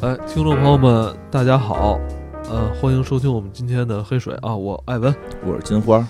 [0.00, 1.98] 哎，听众朋友们，大家好，
[2.48, 5.12] 呃，欢迎收听我们今天的黑水啊，我艾文。
[5.44, 6.06] 我是金花，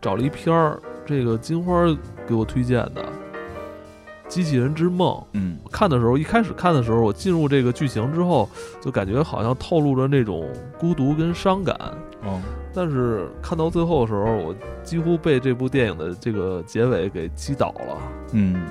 [0.00, 1.84] 找了一篇儿，这个金花
[2.26, 3.02] 给我推荐的
[4.28, 5.14] 《机器人之梦》。
[5.32, 5.58] 嗯。
[5.70, 8.48] 看的时候，一开始看的时候，我进入这个剧情之后，
[8.80, 11.76] 就感觉好像透露着那种孤独跟伤感。
[12.24, 12.40] 哦，
[12.72, 17.98] 但是看到最后的时候，我几乎被这部电影的这个结尾给击倒了，
[18.32, 18.66] 嗯。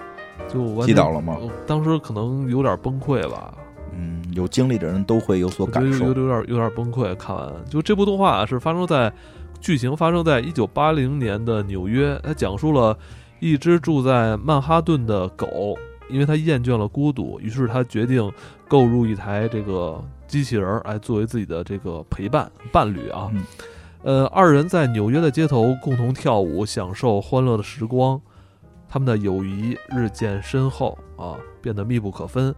[0.48, 1.38] 就击倒了吗？
[1.67, 3.53] 当时可能有点崩溃吧，
[3.98, 6.22] 嗯，有经历的人都会有所感受有有。
[6.22, 7.16] 有点有点崩溃。
[7.16, 9.12] 看完就这部动画啊是发生在
[9.59, 12.98] 剧情发生在一九八零年的纽约，它讲述了
[13.39, 15.76] 一只住在曼哈顿的狗，
[16.09, 18.31] 因为它厌倦了孤独，于是它决定
[18.67, 23.30] 购入一台这个机器人儿，来作为自己的这个陪伴伴侣啊。
[23.34, 23.44] 嗯
[24.03, 28.22] 呃，二人在纽约的街头共同跳舞，享受欢乐的时光。
[28.88, 32.53] 他们的友谊日渐深厚啊，变得密不可分。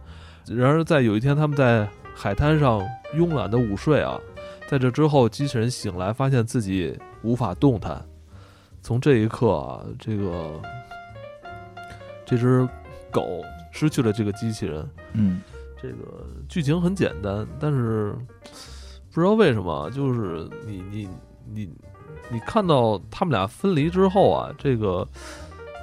[0.50, 2.80] 然而，在有一天，他们在海滩上
[3.14, 4.18] 慵懒的午睡啊，
[4.68, 8.04] 在这之后，机器人醒来，发现自己无法动弹。
[8.80, 10.60] 从这一刻啊，这个
[12.24, 12.66] 这只
[13.10, 14.88] 狗失去了这个机器人。
[15.12, 15.40] 嗯
[15.80, 18.12] 这个剧情很简单，但是
[19.12, 21.08] 不知道为什么，就是你你
[21.46, 21.70] 你
[22.30, 25.06] 你看到他们俩分离之后啊，这个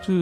[0.06, 0.14] 就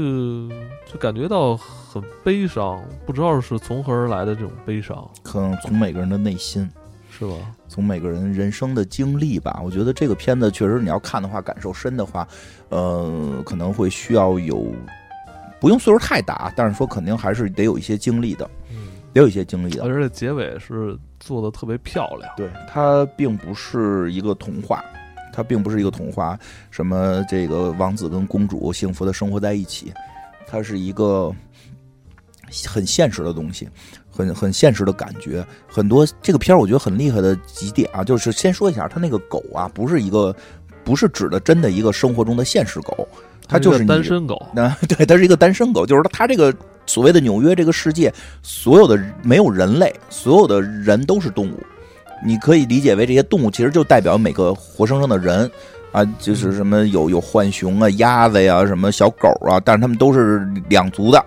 [0.85, 6.69] 就感觉到很悲伤，不知道是从何而来的这种悲伤，可能从每个人的内心，
[7.11, 7.33] 是吧？
[7.67, 9.59] 从每个人人生的经历吧。
[9.63, 12.25] 我觉得这个片子确实，你要看的话，感受深的话，
[12.69, 14.71] 呃，可能会需要有
[15.59, 19.83] 不用岁数太大，但是说肯定还是得有一些经历的，嗯，得有一些经历的。
[19.83, 24.83] 而且结尾是做的特别漂亮，对，它并不是一个童话，
[25.33, 26.37] 它并不是一个童话，
[26.69, 29.91] 什么这个王子跟公主幸福的生活在一起，
[30.47, 31.33] 它是一个
[32.67, 33.67] 很现实的东西，
[34.11, 35.43] 很很现实的感觉。
[35.67, 40.35] 很多这个片儿我觉得很厉害的几点啊，就是先说一下，它那个狗啊，不是一个
[40.83, 43.07] 不是指的真的一个生活中的现实狗，
[43.47, 46.53] 它就是单身狗，那 对，它是一个单身狗，就是它这个
[46.85, 51.59] 所谓的纽约这个世界，所有的没有人类，所有的人都是动物。
[52.25, 55.49] 你可以理解为这些动物其实就代表每个活生生的人
[55.91, 61.23] 啊，就是什么有有浣熊啊、鸭子呀、什么小狗啊，但是它们都是两足的。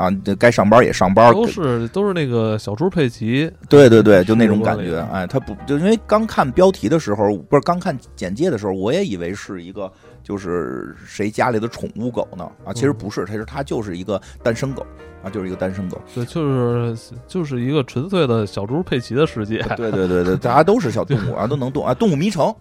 [0.00, 14.86] 啊，这该上班也上班，都是都是那个小猪佩奇，对对对，就那种感觉哎，他不就因为刚看标题的时候，不是刚看简介的时候，我也以为是一个就是谁家里的宠物狗呢啊，其实嗯不是，它是它就是一个单身狗
[15.22, 16.00] 啊，就是一个单身狗。
[16.14, 22.54] 对，就是就是一个纯粹的小猪佩奇的世界，对对对对，大家都是小动物 啊，都能动啊，动物迷城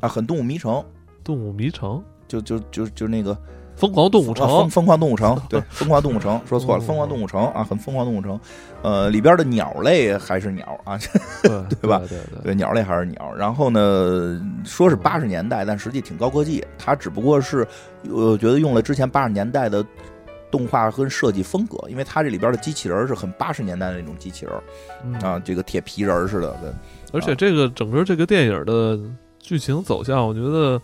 [0.00, 0.82] 啊，很动物迷城，
[1.22, 3.36] 动物迷城，就就就就那个
[3.76, 8.40] 疯狂动物城啊疯，疯狂动物城， 对，疯狂动物城，说错了，哦疯狂动物城啊，很疯狂动物城，
[8.82, 10.98] 呃，里边的鸟类还是鸟啊，
[11.42, 11.50] 对
[11.82, 13.34] 对吧对对对，鸟类还是鸟。
[13.36, 16.64] 然后呢，说是八十年代，但实际挺高科技。
[16.78, 17.66] 它只不过是，
[18.08, 19.84] 我觉得用了之前八十年代的
[20.50, 26.56] 动画跟设计风格，因为它这里边的机器人儿是很八十年代的那种机器人啊，这个铁皮人儿似的。
[26.62, 26.70] 对
[27.12, 28.98] 而且这个整个这个电影的
[29.38, 30.80] 剧情走向，我觉得，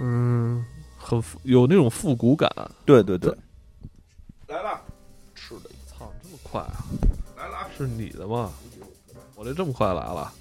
[0.00, 0.64] 嗯，
[1.06, 2.50] 很有那种复古感。
[2.84, 3.30] 对对对
[4.48, 4.80] 对，来了，
[5.34, 6.84] 是的，操，这么快啊！
[7.36, 8.50] 来了，是你的吗？
[9.36, 10.32] 我这这么快来了，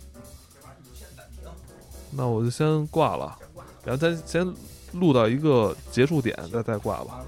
[2.09, 3.37] 那我就先挂了，
[3.83, 4.51] 然后咱先
[4.93, 7.23] 录到一个结束点，再再挂吧。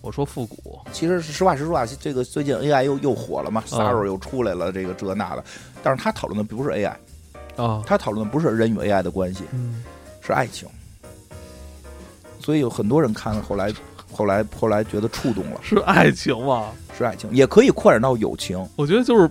[0.00, 5.44] 我说复古，其实实话实说啊，这个最近 AI 又又火了嘛啊，Saro 又出来了，这个这那的。
[5.82, 6.94] 但是他讨论的不是 AI，
[7.56, 9.84] 啊，他讨论的不是人与 AI 的关系，嗯，
[10.22, 10.66] 是爱情。
[12.50, 13.72] 所以有很多人看了后来，
[14.10, 16.70] 后来后来觉得触动了，是爱情吗？
[16.98, 18.58] 是爱情，也可以扩展到友情。
[18.74, 19.30] 我觉得就是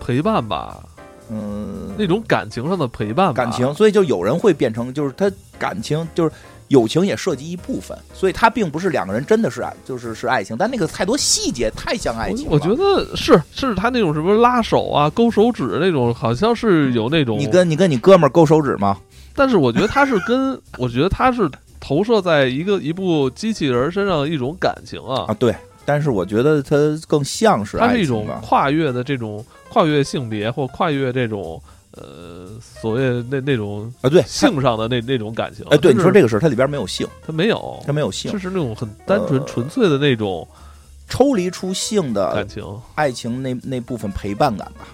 [0.00, 0.82] 陪伴吧，
[1.30, 3.34] 嗯，那种感情上的陪伴吧。
[3.34, 6.32] 感情，所以就有人会变成，就是他感情就是
[6.68, 12.46] 友情也涉及一部分，所以他并不是两个人真的是爱，就是是爱情，但那个太多细节太像爱情。
[12.48, 17.38] 我我觉得是是他那种什么拉手啊、勾手指那种，好像是有那种。
[17.38, 18.96] 你跟你跟你哥们儿勾手指吗？
[19.38, 21.46] 但是我觉得他是跟，我觉得他是
[21.86, 25.54] 投射在一个一部机器人身上的一种感情啊啊，，对，
[25.84, 28.26] 但是我觉得它更像是它是一种。
[28.42, 31.62] 跨越的这种跨越性别或跨越这种
[31.92, 35.64] 呃所谓那那种啊，对，性上的那那种感情。
[35.70, 40.46] 哎，对，你说这这个事儿，它里边没有性，它没有，它没有性就，是那种很单纯呃纯粹的那种
[41.08, 42.64] 抽离出性的感情。
[42.96, 44.88] 爱情那那部分陪伴感吧。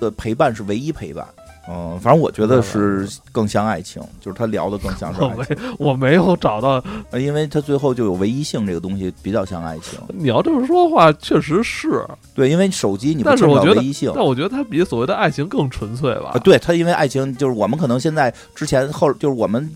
[0.00, 1.24] 呃，陪伴是唯一陪伴
[1.70, 6.82] 嗯，反正我觉得是更像爱情，就是他聊的更像是我爱情 没，我没有找到。
[7.10, 9.98] 呃因为他最后就有唯一性这个东西比较像爱情。
[10.08, 12.02] 你要这么说的话，确实是，
[12.34, 14.10] 对，因为手机你不但是牵扯我觉唯一性。
[14.14, 16.38] 但我觉得它比所谓的爱情更纯粹吧啊，。
[16.38, 19.68] 对它，因为爱情就是我们可能现在之前后就是我们，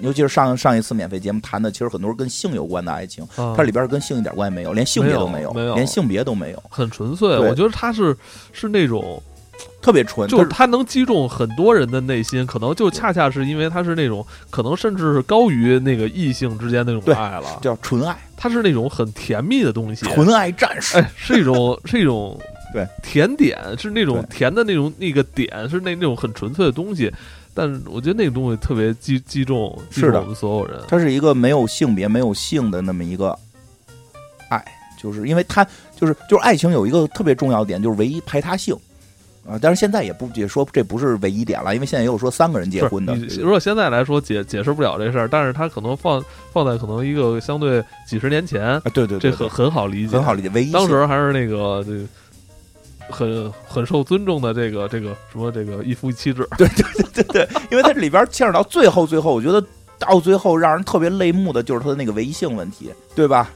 [0.00, 8.16] 尤其是上上一次免费节目谈的，其实很多是跟性有关的爱情，啊它里边跟性一点关系没有，连性别都有，没有没有连性别都没有，很纯粹，我觉得它是
[8.52, 9.22] 是那种，
[9.80, 20.98] 特别纯，就是它它能击中很多人的内心，可能就恰恰是因为它是那种，可能甚至是高于那个异性之间那种爱了，叫纯爱，它是那种很甜蜜的东西，纯爱战士。
[20.98, 22.38] 哎，是一种是一种
[22.72, 22.86] 对。
[23.02, 27.12] 甜点，是那种甜的那种那个点，是那那种很纯粹的东西。
[27.52, 30.12] 但是我觉得那个东西特别击击中击是的。
[30.12, 30.80] 中我们所有人。
[30.86, 33.36] 它是一个没有性别、没有性的那么一个
[34.50, 34.64] 爱，
[34.96, 35.66] 就是因为它
[35.96, 38.76] 就是就是爱情有一个特别重要的点，就是唯一排他性
[39.50, 39.58] 啊。
[39.60, 50.48] 但是现在也不也说这不是唯一点了，因为现在也有说三个人结婚的，如果现在来说解解释不了这事儿，但是他可能放放在可能一个相对几十年前，啊，对对对，这很很好理解，很好理解。
[50.50, 52.04] 唯一当时还是那个这个
[53.10, 59.60] 很很受尊重的这个这个什么这个一夫一妻制， 对对对对，因为它这里边牵扯到最后，最后我觉得
[59.98, 63.50] 到最后让人特别泪目的就是它的那个唯一性问题，对吧？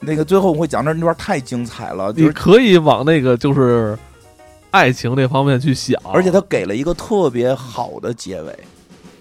[0.00, 3.98] 那个最后我会讲这那段太精彩了，就是你可以往那个就是
[4.70, 8.58] 爱情这方面去想，而且他给了一个特别好的结尾。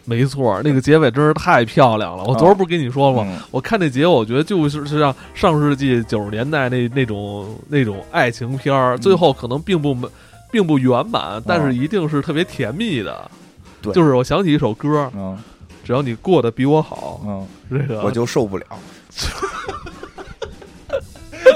[0.05, 2.23] 没错，那个结尾真是太漂亮了。
[2.23, 3.29] 我昨儿不是跟你说了吗？
[3.29, 9.95] 嗯我看那结尾，我觉得就是是像上世纪九十年代那那种那种爱情片儿，嗯最后可能并不
[10.49, 13.29] 并不圆满，但是一定是特别甜蜜的。
[13.81, 15.37] 对就是我想起一首歌，嗯
[15.83, 18.65] 只要你过得比我好，嗯，这个我就受不了。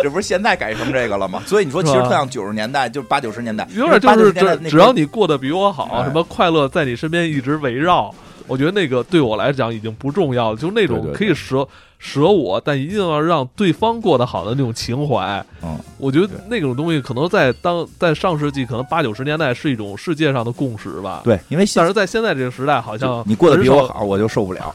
[0.01, 1.41] 这不是现在改成这个了吗？
[1.45, 8.13] 所以你说，其实特像九十年代，就是八九十年代，有点就是只只要你过得比我好，哎什么快乐在你身边一直围绕，
[8.47, 11.67] 我觉得那个对我来讲已经不重要了，就那种可以舍
[11.99, 15.43] 舍我，但一定要让对方过得好的那种情怀。
[15.61, 24.73] 嗯，我觉得那种东西可能在当在上世纪，可能八九十年代是一种世界上的共识吧。，对，因为但是在现在这个时代，好像你过得比，我好，我就受不了。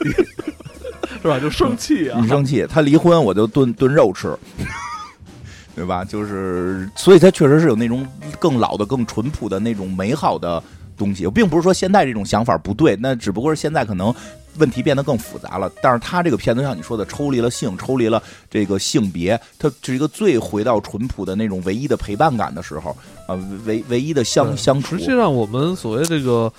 [1.22, 1.38] 是吧？
[1.38, 2.26] 就生气啊你！
[2.28, 4.36] 生气，他离婚我就炖炖肉吃，
[5.74, 6.04] 对吧？
[6.04, 8.06] 就是，所以他确实是有那种
[8.38, 10.62] 更老的、更淳朴的那种美好的
[10.96, 11.26] 东西。
[11.26, 14.14] 我并不是说现在这种想法不对，那只不过是现在可能
[14.58, 15.70] 问题变得更复杂了。
[15.82, 22.96] 但是他这个片子像你说的，抽离了性，抽离了这个性别，它是一个最回到淳朴的那种唯一的陪伴感的时候
[23.28, 23.36] 啊，
[23.66, 25.02] 唯唯一的相相处实。
[25.04, 26.50] 际上，我们所谓这个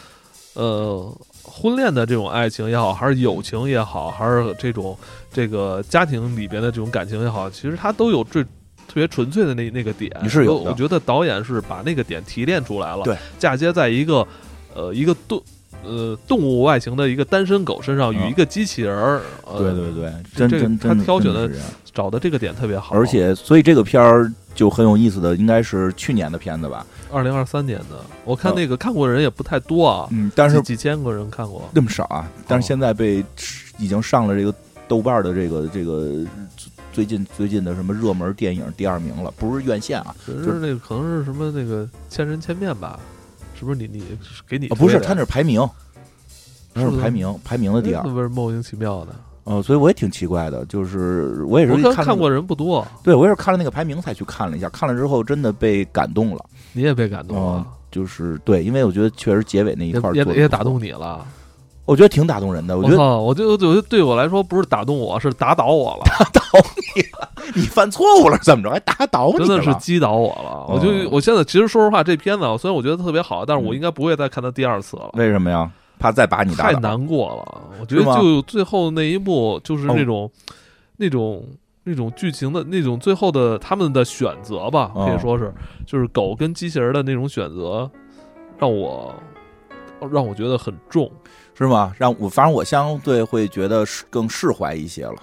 [0.53, 1.11] 呃
[1.47, 4.95] 婚恋的这种爱情也好，还是友情也好，还是这种
[5.31, 10.11] 这个家庭里边的这种感情也好，其实它都有最特别纯粹的那那个点。
[10.21, 14.27] 你是有我我觉得导演是把那个点提炼出来了，对，嫁接在一个
[14.75, 15.41] 呃一个动
[15.83, 21.49] 呃动物外形的一个单身狗身上，与嗯一个机器人儿，呃、对对对，真这个真真他挑选的
[21.93, 22.95] 找的这个点特别好。
[22.95, 26.83] 而且所以这个片儿就很有意思的，应该是去年的片子吧？
[27.11, 31.69] 二零二三年的，我看那个看过的人也不太多啊，嗯，但是几几千个人看过。
[31.71, 33.23] 那么少啊，但是现在被
[33.77, 34.51] 已经上了这个
[34.87, 36.25] 豆瓣的这个这个
[36.91, 42.99] 最近最近的什么热门电影第二名了，不是院线啊，就是那个可能是什么那个千人千面吧？
[43.59, 44.03] 是不是你你
[44.47, 45.67] 给你啊不是，他那是排名，
[46.73, 49.15] 他是排名排名的第二那，不是莫名其妙的。
[49.47, 61.25] 呃，所以我也挺奇怪的，就是我也是看过人不多，对我也是看了那个排名才去看了一下，看了之后真的被感动了，你也被感动嗯了，，就是对，因为我觉得确实结尾那一块儿也也打动你了。
[61.85, 63.17] 我觉得挺打动人的，我觉得我操！
[63.21, 66.41] 我就我觉得对我来说不是打动我，是打倒我了，打倒
[66.93, 70.65] 你了，你犯错误了怎么着还打倒你真的是击倒我了。
[70.67, 75.11] 我就嗯我现在其实说实话，这片子啊虽然我觉得特别好，但是我应该不会再看它第二次了。
[75.13, 75.71] 为什么呀？
[75.99, 77.61] 怕再把你打倒太难过了。
[77.79, 80.31] 我觉得就最后那一幕，就是哦那种、
[80.97, 81.45] 那种
[81.83, 85.53] 那种剧情的那种最后的他们的选择吧，哦可以说是
[85.85, 87.89] 就是狗跟机器人的那种选择，
[88.57, 89.13] 让我
[90.11, 91.11] 让我觉得很重。
[91.59, 91.91] 是吗？
[91.97, 95.15] 让我反正我相对会觉得更释怀一些了，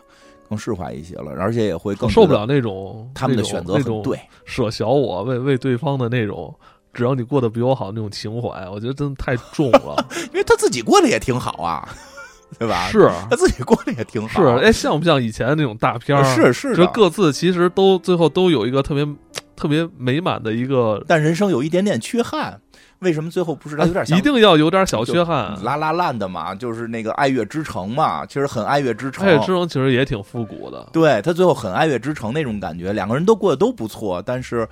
[0.48, 4.18] 更释怀一些了，而且也会更受不了那种他们的选择那种很对。
[4.44, 6.52] 舍小我为为对方的那种。
[6.94, 10.06] 只要你过得比我好那种情怀，我觉得真的太重了。
[10.32, 11.86] 因为他自己过得也挺好啊，
[12.58, 12.88] 对吧？
[12.90, 16.24] 是他自己过得也挺好，是，哎，像不像以前那种大片儿？
[16.24, 16.76] 是是的。
[16.76, 19.06] 这各自其实都最后都有一个特别
[19.56, 22.60] 特别美满的一个，但人生有一点点缺憾，
[22.98, 25.56] 为什么最后不是他有点像一定要有点小缺憾。
[25.62, 26.52] 拉拉烂的嘛？
[26.52, 29.24] 就是那个爱乐之城嘛，其实很爱乐之城。
[29.24, 34.68] 爱乐之城其实也挺复古的，对他最后很爱乐之城那种感觉，两个人都过得都不错，但是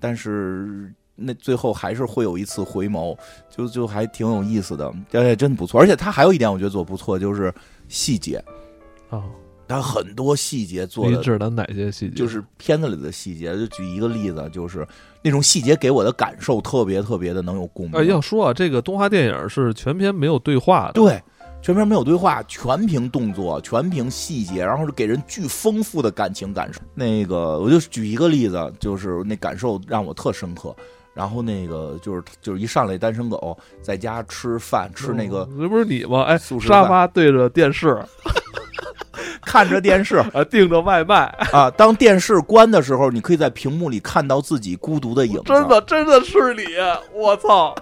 [0.00, 0.90] 但是
[1.22, 3.16] 那最后还是会有一次回眸，
[3.48, 5.80] 就就还挺有意思的，哎，真不错。
[5.80, 7.52] 而且他还有一点我觉得做不错，就是
[7.88, 8.42] 细节，
[9.08, 9.22] 啊，
[9.68, 12.14] 他很多细节做的你指的哪些细节？
[12.14, 13.56] 就是片子里的细节。
[13.56, 14.86] 就举一个例子，就是
[15.22, 17.94] 那种细节给我的感受特别特别的能有共鸣。
[17.94, 21.22] 呃，要说啊，这个动画电影是全篇没有对话的，对，
[21.62, 26.80] 全篇没有对话，全凭动作，全凭细节，然后是给人巨丰富的感情感受。
[26.94, 30.74] 那个，我就举一个例子，就是那感受让我特深刻。
[31.14, 36.22] 然后那个就是就是一上来单身狗在家吃饭吃那个这不是你吗？
[36.22, 38.02] 哎，沙发对着电视，
[39.42, 45.42] 看着电视 啊，订着外卖， 啊，当电视关的时候，你可以在屏幕里看到自己孤独的影子。
[45.44, 46.64] 真的真的是你，
[47.12, 47.74] 我操！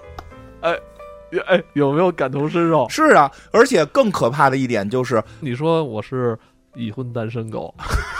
[0.60, 0.76] 哎，
[1.46, 2.88] 哎，有没有感同身受？
[2.88, 6.36] 是啊，而且更可怕的一点就是，你说我是
[6.74, 7.72] 已婚单身狗，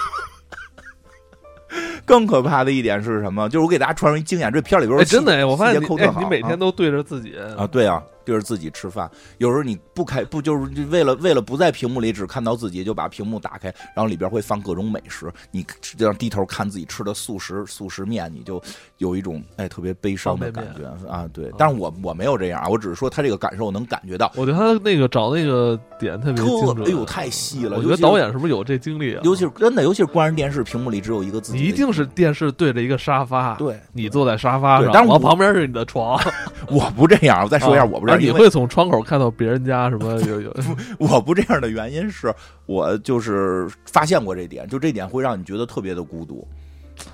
[2.05, 3.49] 更可怕的一点是什么？
[3.49, 18.63] 就是我给大家传授一经验，这片里边哎，真的哎，我发现你每天都对着自己啊，对啊，对着自己吃饭，有时候你不开不就是为了为了不在屏幕里只看到自己，就把屏幕打开，然后里边会放各种美食，你这样低头看自己吃的素食素食面，你就
[18.99, 21.29] 有一种哎特别悲伤的感觉啊。
[21.33, 29.21] 对，但是我我没有这样啊，我只是说他这个感受我能感觉到，我觉得他那个找那个点特别特哎呦太细了，我觉得导演是不是有这经历啊？
[29.25, 36.21] 尤其是真的，尤其是关上电视，屏幕里只有一个自己，你一定是电视对着一个沙发，对，你坐在沙发上，对但是我旁边是你的床。
[36.69, 37.41] 我不这样。
[37.43, 40.55] 我再说一下，我不这样，啊你会从窗口看到别人家什么有有
[40.99, 42.33] 我不这样的原因是
[42.67, 46.47] 我就是发现过这点，就这点会让你觉得特别的孤独，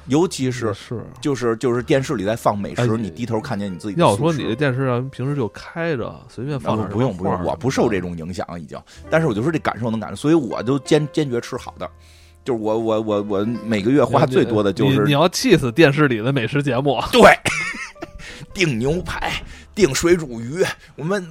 [0.09, 1.01] 尤其是是。
[1.21, 8.79] 就是就是电视里在放美食，哎你低头看见你自己的要说你这电视啊，平时就开着，随便放不用不用，我不受这种影响已经，
[9.11, 11.89] 但是我就说这感受能感受，所以我就坚坚决吃好的，
[12.45, 17.23] 就是我我我我每个月花最多的就是你你要气死电视里的美食节目，对，
[18.55, 19.33] 订牛排，
[19.76, 20.64] 订水煮鱼，
[20.97, 21.25] 我们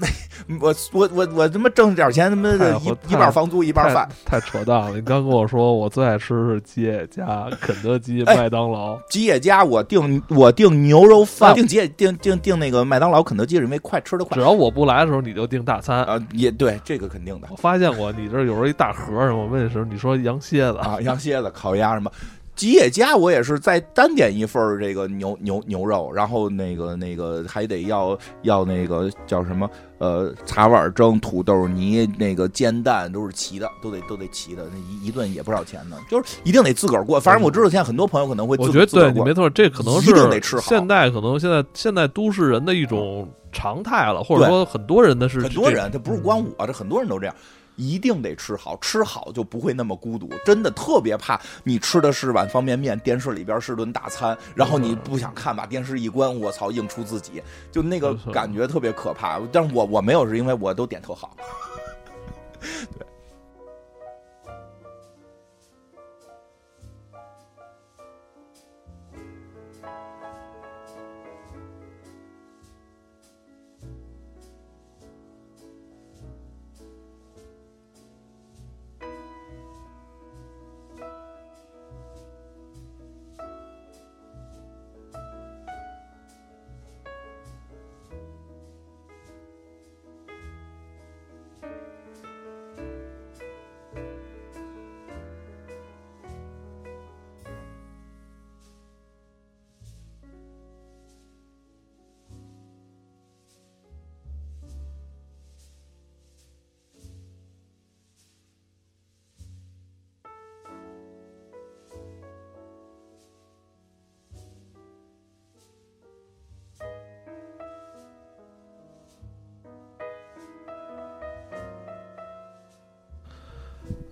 [0.62, 4.08] 我我我我他妈挣点钱，他妈的一一半房租一半饭。
[4.24, 4.92] 太太扯淡了。
[4.92, 16.04] 你刚跟我说我最爱吃是吉野家、肯德基、哎麦当劳，吉野家我订我订牛肉饭，订吉野订订订那个麦当劳、肯德基是因为快吃的快只要我不来的时候你就订大餐。
[16.04, 22.12] 啊，也对，这个肯定的我发现过你这有时候一大盒儿，我问的时候你说羊蝎子，啊，羊蝎子、烤鸭什么。
[22.56, 37.20] 吉野家我也是再单点一份儿这个牛牛牛肉，然后那个那个还得要要那个叫什么呃茶碗蒸、土豆泥、那个煎蛋都是齐的，都得都得齐的，那一一顿也不少钱呢，就是一定得自个儿过。
[37.20, 47.36] 反正我知道现在很多朋友可能会自我觉得对你没错，这可能是一定得吃好现代可能现在现在都市人的一种常态了，或者说很多人的是很多人，这不是光我，这很多人都这样。
[47.76, 50.30] 一定得吃好，吃好就不会那么孤独。
[50.46, 57.42] 真的特别怕你吃的是碗方便面，电视里边是顿大餐，然后你不想看，把电视一关，我操，映出自己，
[57.72, 59.40] 就那个感觉特别可怕。
[59.52, 61.36] 但是我我没有，是因为我都点特好。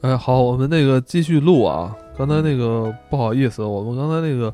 [0.04, 1.96] 哎，好，我们那个继续录啊。
[2.18, 4.54] 刚才那个不好意思，我们刚才那个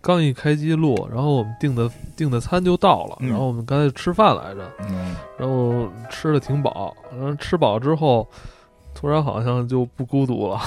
[0.00, 8.26] 刚一开机录，然后我们订的订的餐就到了，嗯然后我们刚才吃饭来着，嗯，然后吃的挺饱，然后吃饱之后，
[8.94, 10.58] 突然好像就不孤独了，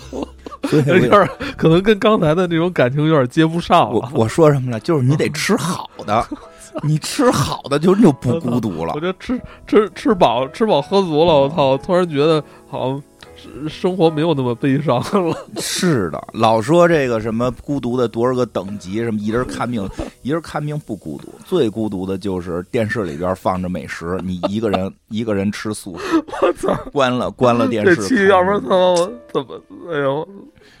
[0.68, 4.10] 所以 有点儿可能跟刚才的那种感情有点接不上了。
[4.12, 4.78] 我我说什么了？
[4.80, 6.22] 就是你得吃好的，
[6.84, 9.00] 你吃好的就就不孤独了我。
[9.00, 11.76] 觉得吃吃吃饱吃饱喝足了，我操！
[11.78, 13.02] 突然觉得好像
[13.68, 15.36] 生活没有那么悲伤了。
[15.60, 19.88] 是的，老说这个什么孤独的多少个等级，什么一人看病，
[20.22, 26.74] 一人看病不孤独，最孤独的就是电视里边放着美食，你一个人 一个人吃素食，我操！
[26.92, 29.60] 关了关了电视，这期要不然他妈我怎么？
[29.92, 30.28] 哎呦，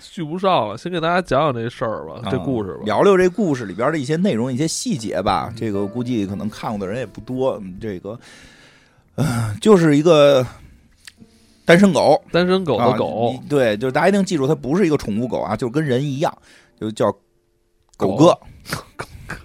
[0.00, 0.76] 续不上了。
[0.76, 5.52] 先给大家讲讲这事儿吧，这故事吧，聊聊这故事里边的一些内容、一些细节吧。
[5.56, 7.60] 这个估计可能看过的人也不多。
[7.80, 8.18] 这个，
[9.16, 10.44] 嗯，就是一个。
[11.64, 16.36] 单身狗，单身狗的狗，对，就是大家一定记住，它不是一个宠物狗啊，就跟人一样，
[16.78, 17.10] 就叫
[17.96, 18.38] 狗哥，
[18.96, 19.36] 狗哥，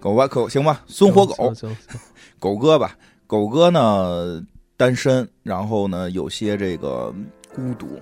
[0.00, 1.52] 狗吧，狗行吧，孙火狗，
[2.40, 2.96] 狗哥吧，
[3.26, 4.44] 狗哥呢
[4.76, 7.14] 单身，然后呢有些这个
[7.54, 8.00] 孤独，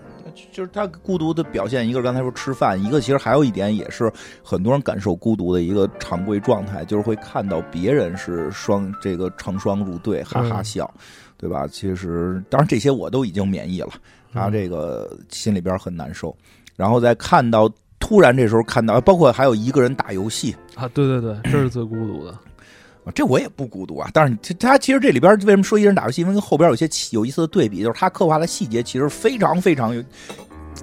[0.51, 4.11] 就是他孤独的表现，一个刚才说吃饭，一个其实还有一点也是
[4.43, 10.91] 很多人感受孤独的一个常规状态，就是会看到别人是双这个成双入对，哈哈笑。
[11.39, 11.67] 对吧？
[11.67, 13.91] 其实，当然这些我都已经免疫了，
[14.33, 16.37] 他这个心里边很难受。
[16.77, 22.37] 然后再看到突然这时候看到，包括还有一个人打游戏啊，对对对，这是最孤独的。
[23.15, 24.11] 这我也不孤独啊。
[24.13, 26.21] 但是他其实这里边为什么说一人打游戏？
[26.21, 30.03] 因为后边有些有意思的对比，就是他刻画的细节其实非常非常有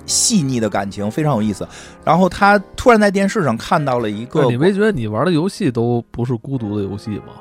[0.06, 1.68] 细腻的感情，非常有意思。
[2.04, 7.34] 然后他突然在电视上看到了一个，你没觉得你玩的游戏都不是孤独的游戏吗？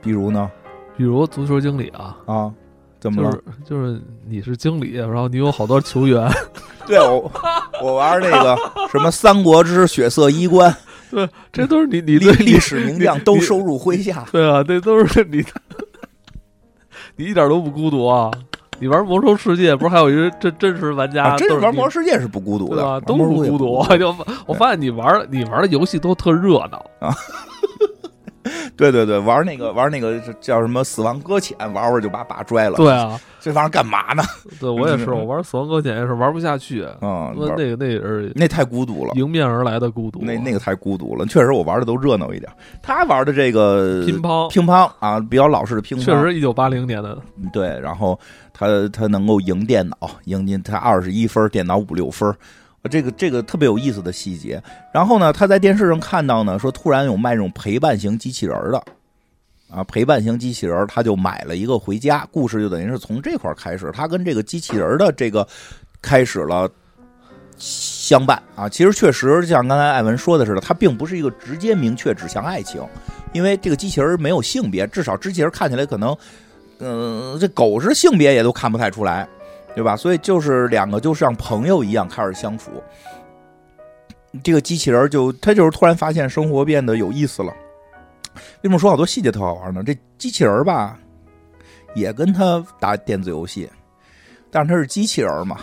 [0.00, 0.48] 比如呢？
[0.98, 2.52] 比如足球经理啊啊，
[2.98, 3.30] 怎么了？
[3.64, 6.28] 就是你是经理，然后你有好多球员。
[6.88, 7.30] 对，我
[7.80, 8.56] 我玩那个
[8.90, 10.68] 什么《三国之血色衣冠》，
[11.12, 14.26] 对，这都是你你历历史名将都收入麾下。
[14.32, 15.44] 对啊，这都是你，
[17.14, 18.28] 你一点都不孤独啊！
[18.80, 21.36] 你玩《魔兽世界》，不是还有一个真真实玩家？
[21.36, 23.84] 真玩《魔兽世界》是不孤独的，都不孤独。
[23.96, 24.12] 就
[24.46, 27.14] 我发现你玩你玩的游戏都特热闹啊。
[28.76, 32.76] 对对对，玩那个玩那个叫什么《死亡搁浅》，玩玩就把把拽了。
[32.76, 34.22] 对啊，这玩意儿干嘛呢？
[34.60, 37.32] 对我也是，我玩《死亡搁浅》也是玩不下去啊。
[37.36, 40.20] 那那个那是那太孤独了，迎面而来的孤独。
[40.22, 42.50] 那那个太孤独了，确实我玩的都热闹一点。
[42.82, 47.18] 他玩的这个乒乓乒乓啊，比较老式的乒乓，确实一九八零年的。
[47.52, 48.18] 对，然后
[48.52, 52.32] 他他能够赢电脑，赢进他二十一分，电脑五六分。
[52.90, 54.62] 这个这个特别有意思的细节，
[54.94, 58.82] 然后呢，他在电视上看到呢，说突然有卖这种陪伴型机器人的，
[59.70, 62.26] 啊，陪伴型机器人，他就买了一个回家。
[62.30, 65.46] 故事就等于是从这块开始，他跟这个机器人的这个
[66.00, 66.70] 开始了
[67.58, 68.68] 相伴啊。
[68.68, 72.82] 其实确实像刚才艾文说的似的，他并不是一个直接明确指向爱情，
[73.32, 76.16] 因为这个机器人没有性别，至少机器人看起来可能，
[76.78, 79.28] 嗯，这狗是性别也都看不太出来。
[79.74, 79.96] 对吧？
[79.96, 82.70] 所以就是两个就像朋友一样开始相处。
[84.42, 87.52] 这个机器人就他就是突然发现生活变得有意思了。
[88.62, 89.82] 为什么说好多细节特好玩呢？
[89.82, 90.98] 这机器人吧，
[91.94, 93.68] 也跟他打电子游戏，
[94.50, 95.58] 但是他是机器人嘛，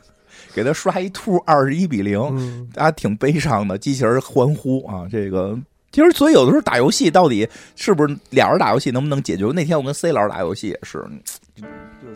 [0.52, 3.78] 给他刷一兔二十一比零，大家挺悲伤的。
[3.78, 5.06] 机器人欢呼啊！
[5.10, 5.58] 这个
[5.92, 9.46] 其实所以有的时候打游戏到底是不是俩人打游戏能不能解决？
[9.54, 11.02] 那天我跟 C 老师打游戏也是。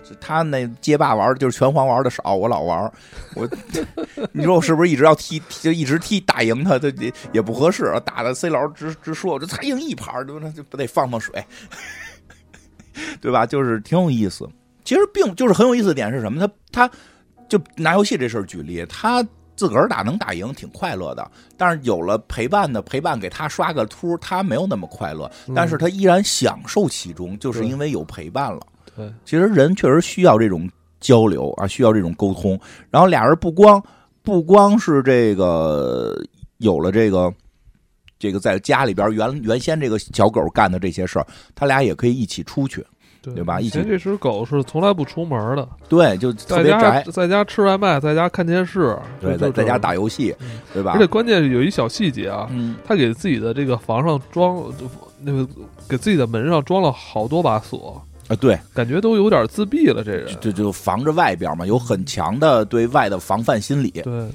[0.03, 2.93] 就他那街霸玩就是拳皇玩的少，我老玩
[3.35, 3.49] 我，
[4.33, 7.93] 你说我是不是一直要踢就一直踢打赢他，这也也不合适。
[8.05, 10.53] 打的 C 老师直直说，我这才赢一盘，对吧？
[10.55, 11.45] 就不得放放水，
[13.21, 13.47] 对吧？
[13.47, 14.49] 就是挺有意思。
[14.85, 16.41] 其实并就是很有意思的点是什么？
[16.47, 16.53] 他
[16.89, 16.95] 他
[17.49, 19.25] 就拿游戏这事儿举例，他
[19.55, 21.31] 自个儿打能打赢，挺快乐的。
[21.57, 28.61] 但是有了陪伴的陪伴，给他刷个秃，他没有那么快乐，但是他依然享受其中，就是因为有陪伴了。
[28.97, 30.69] 对，其实人确实需要这种
[31.01, 32.59] 交流啊，需要这种沟通。
[32.91, 33.83] 然后俩人不光
[34.23, 36.17] 不光是这个
[36.59, 37.33] 有了这个
[38.19, 42.85] 这个在家里边原原先这个小狗干的这些事儿，他俩也可以一起出去，
[43.23, 43.61] 对吧？
[43.61, 50.35] 以前这只狗是从来不出门的，对，就特别宅，在家吃外卖，在家看电视，对，在在家打游戏，
[50.73, 50.93] 对吧？
[50.93, 52.49] 而且关键有一小细节啊，
[52.85, 54.63] 他给自己的这个房上装
[55.21, 55.49] 那个
[55.89, 58.01] 给自己的门上装了好多把锁。
[58.33, 63.91] 啊，对，感觉都有点自闭了，这人就就防着外边嘛，有很强的对外的防范心理。
[63.91, 64.31] 对，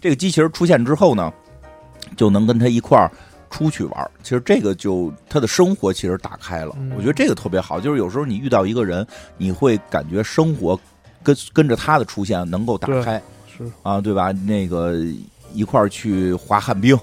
[0.00, 1.32] 这个机器人出现之后呢，
[2.16, 3.10] 就能跟他一块儿
[3.50, 4.10] 出去玩。
[4.22, 7.78] 其实这个就他的生活其实打开了，我觉得这个特别好。
[7.78, 10.78] 就是有时候你遇到一个人，你会感觉生活
[11.22, 14.32] 跟跟着他的出现能够打开，是啊，对吧？
[14.32, 14.94] 那个
[15.52, 16.98] 一块儿去滑旱冰，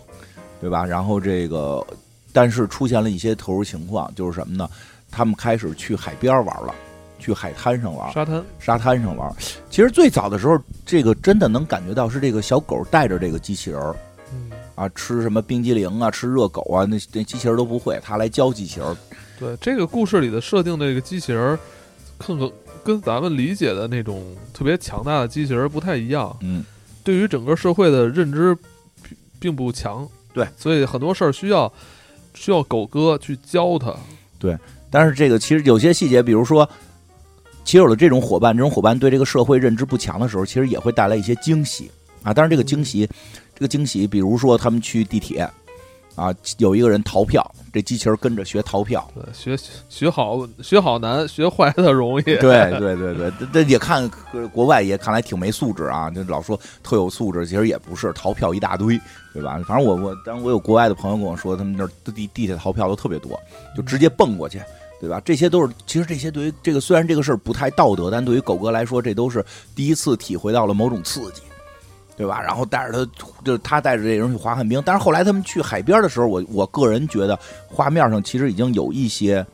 [0.59, 0.85] 对吧？
[0.85, 1.85] 然后这个，
[2.33, 4.67] 但是出现了一些特殊情况，就是什么呢？
[5.15, 6.75] 他们开始去海边玩了，
[7.17, 9.34] 去海滩上玩，沙滩沙滩上玩。
[9.69, 13.95] 其实最早的时候，这个真的能感觉到是这个小狗带着这个机器人儿，
[14.75, 18.97] 啊，吃什么冰激凌啊，吃热狗啊，那那机器人都不会，他来教机器人。
[19.39, 21.58] 对这个故事里的设定，这个机器人
[22.17, 22.51] 更可
[22.84, 24.21] 跟咱们理解的那种
[24.54, 26.65] 特别强大的机器人不太一样，嗯，
[27.06, 28.54] 对于整个社会的认知
[29.01, 30.06] 并并不强。
[30.34, 31.71] 对，所以很多事儿需要
[32.34, 33.95] 需要狗哥去教他。
[34.95, 36.65] 但是这个其实有些细节，比如说，
[37.65, 41.91] 其实有了这种伙伴，这种伙伴对这个社会认知不强的时候，其实也会带来一些惊喜
[42.23, 42.34] 啊。
[42.34, 43.05] 但是，这个惊喜，
[43.53, 45.45] 这个惊喜，比如说他们去地铁
[46.15, 49.05] 啊，有一个人逃票，这机器人跟着学逃票。
[49.13, 52.23] 对，学学好学好难，学坏的容易。
[52.23, 52.39] 对
[52.79, 54.10] 对对对，这也看
[54.53, 58.97] 国外也看来挺没素质啊，就老说特有素质，其实也不是，逃票一大堆，
[59.34, 59.62] 对吧？
[59.67, 63.38] 反正我我，当然我有国外的朋友跟我说，他们那儿地地铁逃票都特别多，
[63.75, 64.62] 就直接蹦过去。
[64.99, 65.21] 对吧？
[65.23, 71.41] 这些都是，其实这些对于这个虽然这个事儿不太道德，但对于狗哥来说，这都是第一次体会到了某种刺激，
[72.17, 72.41] 对吧？
[72.41, 74.81] 然后带着他，就是他带着这人去滑旱冰。
[74.86, 79.45] 但是后来他们去海边的时候，我我个人觉得画面上其实已经有一些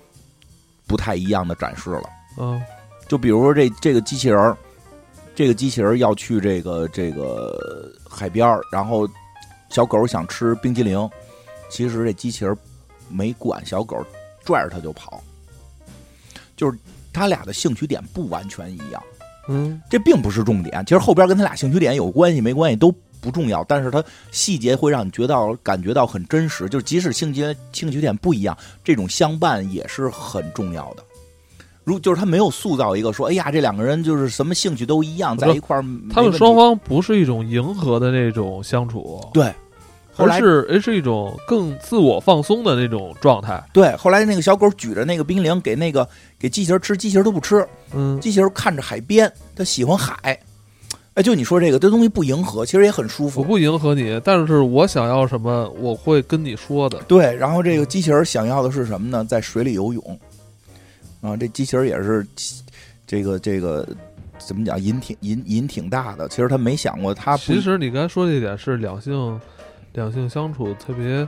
[0.88, 2.04] 不太一样的展示了。
[2.38, 2.62] 嗯，
[3.08, 4.56] 就比如说这这个机器人儿，
[5.34, 9.10] 这个机器人要去这个这个海边，然后
[9.70, 11.10] 小狗想吃冰激凌，
[11.70, 12.56] 其实这机器人
[13.10, 13.98] 没管小狗，
[14.46, 15.22] 拽着它就跑。
[16.62, 16.78] 就是
[17.12, 19.02] 他俩的兴趣点不完全一样，
[19.50, 20.86] 嗯，这并不是重点。
[20.86, 26.70] 其实后边跟他俩兴趣点有关系没关系都不重要，但是他细节会让你觉得感觉到很真实。
[26.70, 27.44] 就是即使兴趣
[27.74, 31.04] 兴趣点不一样，这种相伴也是很重要的。
[31.84, 35.84] 如就是他没有塑造一个说，哎呀，这两个人就是什么兴趣都一样，在一块儿。
[36.14, 39.52] 他们双方不是一种迎合的那种相处，对。
[40.22, 43.64] 而是而是一种更自我放松的那种状态。
[43.74, 46.08] 对，后来那个小狗举着那个冰激凌给那个
[46.38, 47.68] 给机器人吃，机器人都不吃。
[47.94, 50.40] 嗯，机器人看着海边，它喜欢海。
[51.14, 53.42] 哎，就你说这个，这东西不迎合，其实也很舒服。
[53.42, 56.98] 我不迎合你，但是我想要什么，我会跟你说的。
[57.08, 59.26] 对，然后这个机器人想要的是什么呢？
[59.26, 60.20] 在水里游泳。
[61.20, 62.26] 啊，这机器人也是
[63.06, 63.86] 这个这个
[64.40, 64.82] 怎么讲？
[64.82, 66.30] 瘾挺瘾瘾挺大的。
[66.30, 69.38] 其实他没想过，他其实你刚才说这点是两性。
[69.94, 71.28] 两性相处特别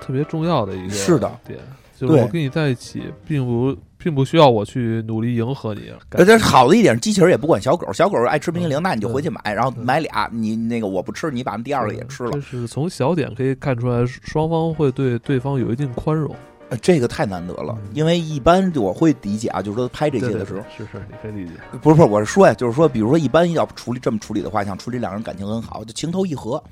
[0.00, 1.58] 特别重要的一个是的点，
[1.96, 5.92] 就是我跟你在一起，并不并不需要我去努力迎合你。
[6.12, 12.32] 而且好的一点，机器人也不管小狗，小狗爱吃冰淇淋，那你就回去买，然后买俩，你那个我不吃，你把那第二个也吃了。
[12.32, 16.34] 就是从小点可以看出来，双方会对对方有一定宽容。
[16.80, 21.52] 这个太难得了，因为一般我会理解啊，就是说拍这些的时候，是是，你可以理解。
[21.82, 26.62] 不是不是，我是说呀，就是说，比如说一般要处理这么处理的话，想处理两个人感情很好，就情投意合。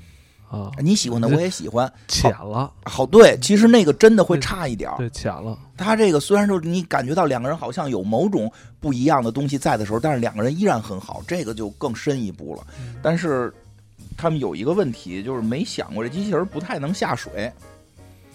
[0.51, 5.57] 啊，你喜欢的我也喜欢，浅了，好对，其实那个真的会差一点对，浅了。
[5.77, 12.67] 他这个虽然说你感觉到两个人好像有某种不一样的东西在的时候，但是两个人依然很好，这个就更深一步了。
[13.01, 13.53] 但是
[14.17, 17.49] 他们有一个问题，就是没想过这机器人不太能下水，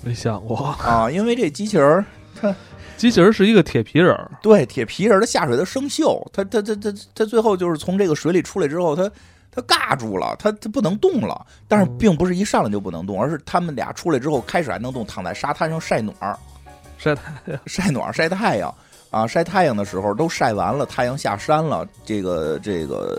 [0.02, 0.56] 没想过。
[0.56, 2.02] 啊，因为这机器人
[2.40, 2.56] 它
[2.96, 9.10] 机器人是一个铁皮人，对，铁皮人的下水它生锈，它它它它它最后就是从这个水里出来之后，它。
[9.56, 16.38] 他尬住了，他他不能动了，但是并不是一上来就不能动，而是他们俩出来之后开始还能动，躺在沙滩上晒暖儿
[16.98, 18.74] 晒太阳，晒暖儿晒太阳
[19.10, 23.18] 啊，晒太阳的时候都晒完了，太阳下山了，这个这个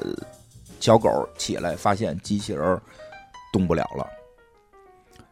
[0.80, 2.80] 小狗起来发现机器人
[3.52, 4.08] 动不了了，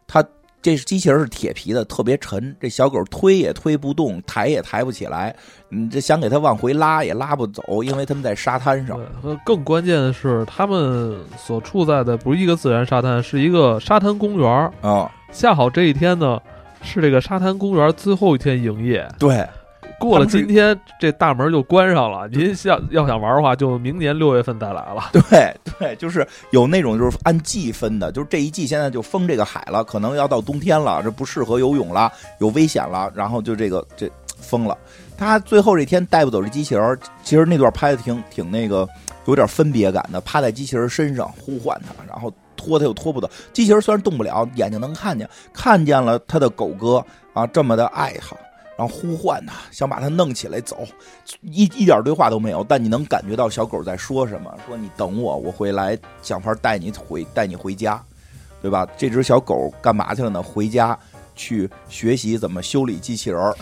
[0.08, 0.26] 他。
[0.66, 2.56] 这机器人是铁皮的，特别沉。
[2.60, 5.36] 这小狗推也推不动，抬也抬不起来。
[5.70, 9.00] 你这想给它往回拉也拉不走，因为他们在沙滩上。
[9.46, 15.08] 更关键的是，他们所处在的不是一个自然沙滩，是一个沙滩公园啊。
[15.32, 16.42] 恰好这一天呢，
[16.82, 19.08] 是这个沙滩公园最后一天营业。
[19.20, 19.48] 对。
[20.00, 22.28] 过了今天，这大门就关上了。
[22.28, 25.10] 您想要想玩的话，就明年六月份再来了。
[25.14, 34.78] 对对，就是有那种就是按季分的，就是这一季现在就封这个海了，可能要到冬天了，这不适合游泳了，有危险了，然后就这个这封了。
[35.18, 38.88] 他最后这天带不走这机器人，其实那段拍的挺挺那个
[39.26, 43.30] 有点分别感的，趴在机器人身上呼唤他，然后拖他又拖不走。
[43.54, 47.04] 机器人虽然动不了，眼睛能看见，看见了他的狗哥
[47.34, 48.36] 啊这么的爱他。
[48.78, 50.86] 然后呼唤他，想把它弄起来走，
[51.42, 58.04] 一一点对话都没有，但你能感觉到小狗在说什么，说你等我，我会来想法带你回带你回家，
[58.62, 58.86] 对吧？
[58.98, 60.44] 这只小狗干嘛去了呢？
[60.44, 60.98] 回家
[61.36, 63.56] 去学习怎么修理机器人儿，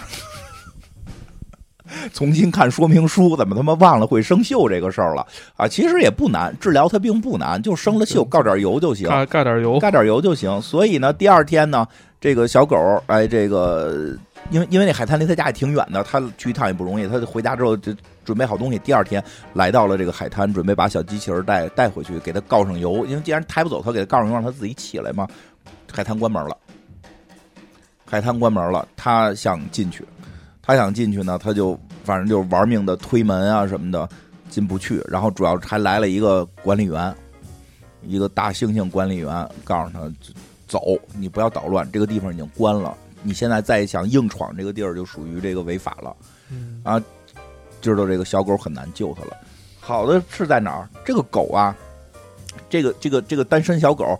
[2.11, 5.23] 重新看说明书，怎么他妈忘了会生锈这个事儿了
[5.55, 5.67] 啊？
[5.67, 10.59] 其实也不难，治疗它并不难，就生了锈，告点油就行，盖点油，盖点油就行。
[10.59, 11.87] 所以呢，第二天呢，
[12.19, 14.17] 这个小狗哎，这个。
[14.49, 17.07] 因为因为那海滩离他家也挺远的，他去一趟也不容易。
[17.07, 23.05] 他回家之后就准备好东西，第二天来到了这个海滩，准备把小机器人带带回去，给他告上油。
[23.05, 25.27] 因为既然抬不走，他给他告上油，让他自己起来嘛。
[25.91, 26.57] 海滩关门了，
[28.05, 30.05] 海滩关门了，他想进去，
[30.61, 34.07] 他想进去呢，他就反正就是玩命的推门啊什么的，
[34.49, 35.01] 进不去。
[35.07, 37.13] 然后主要还来了一个管理员，
[38.01, 39.99] 一个大猩猩管理员，告诉他
[40.67, 40.79] 走，
[41.15, 42.95] 你不要捣乱，这个地方已经关了。
[43.23, 46.15] 你现在再想硬闯这个地儿，就属于这个违法了。
[46.51, 47.01] 嗯啊，
[47.81, 49.37] 知道这个小狗很难救它了。
[49.79, 50.89] 好的是在哪儿？
[51.03, 51.75] 这个狗啊，
[52.69, 54.17] 这个这个这个单身小狗，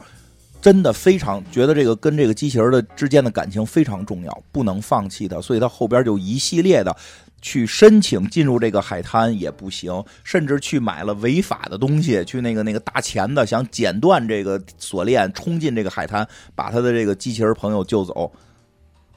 [0.62, 6.96] 真的非常觉得这个跟这个机器人的之间的感情非常重要，不能放弃它，所以它后边就一系列的
[7.42, 18.32] 去申请进入这个海滩也不行，甚至去买了违法的东西，去那个那个大钳子想剪断这个锁链，冲进这个海滩，把他的这个机器人朋友救走。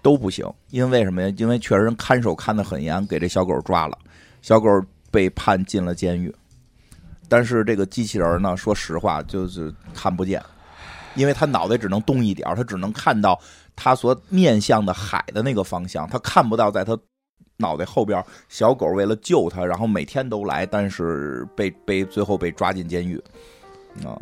[0.06, 1.34] 都不行，因为什么呀？
[1.36, 3.98] 因为确实看守看得很严，给这小狗抓了，
[4.40, 4.68] 小狗
[5.10, 6.32] 被判进了监狱。
[7.28, 10.40] 但是这个机器人呢，说实话就是看不见，
[11.16, 13.36] 因为他脑袋只能动一点，他只能看到
[13.74, 16.96] 他所面向的海的那个方向，他看不到在他
[17.56, 23.20] 脑袋后边小狗为了救他，然后每天都来，但是被被最后被抓进监狱
[24.04, 24.14] 啊。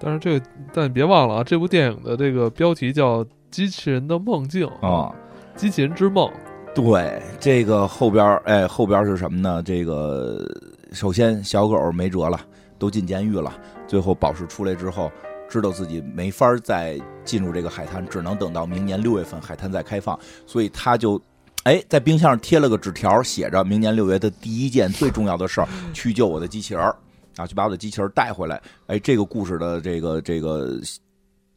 [0.00, 3.22] 但是这个，但别忘了啊，这部电影的这个标题叫。
[3.52, 5.14] 机器人的梦境啊，
[5.54, 6.28] 机器人之梦。
[6.74, 9.62] 对，这个后边儿哎，后边是什么呢？
[9.62, 10.42] 这个
[10.90, 12.40] 首先小狗没辙了，
[12.78, 13.52] 都进监狱了。
[13.86, 15.12] 最后宝石出来之后，
[15.50, 20.18] 知道自己没法再进入这个海滩，只能等到明年六月份海滩再开放。
[20.46, 21.20] 所以他就
[21.64, 26.96] 哎，在冰箱上贴了个纸条，写着明年六月的第一件最重要的事儿，去救我的机器人儿
[27.36, 28.58] 啊，去把我的机器人带回来。
[28.86, 30.80] 哎，这个故事的这个这个。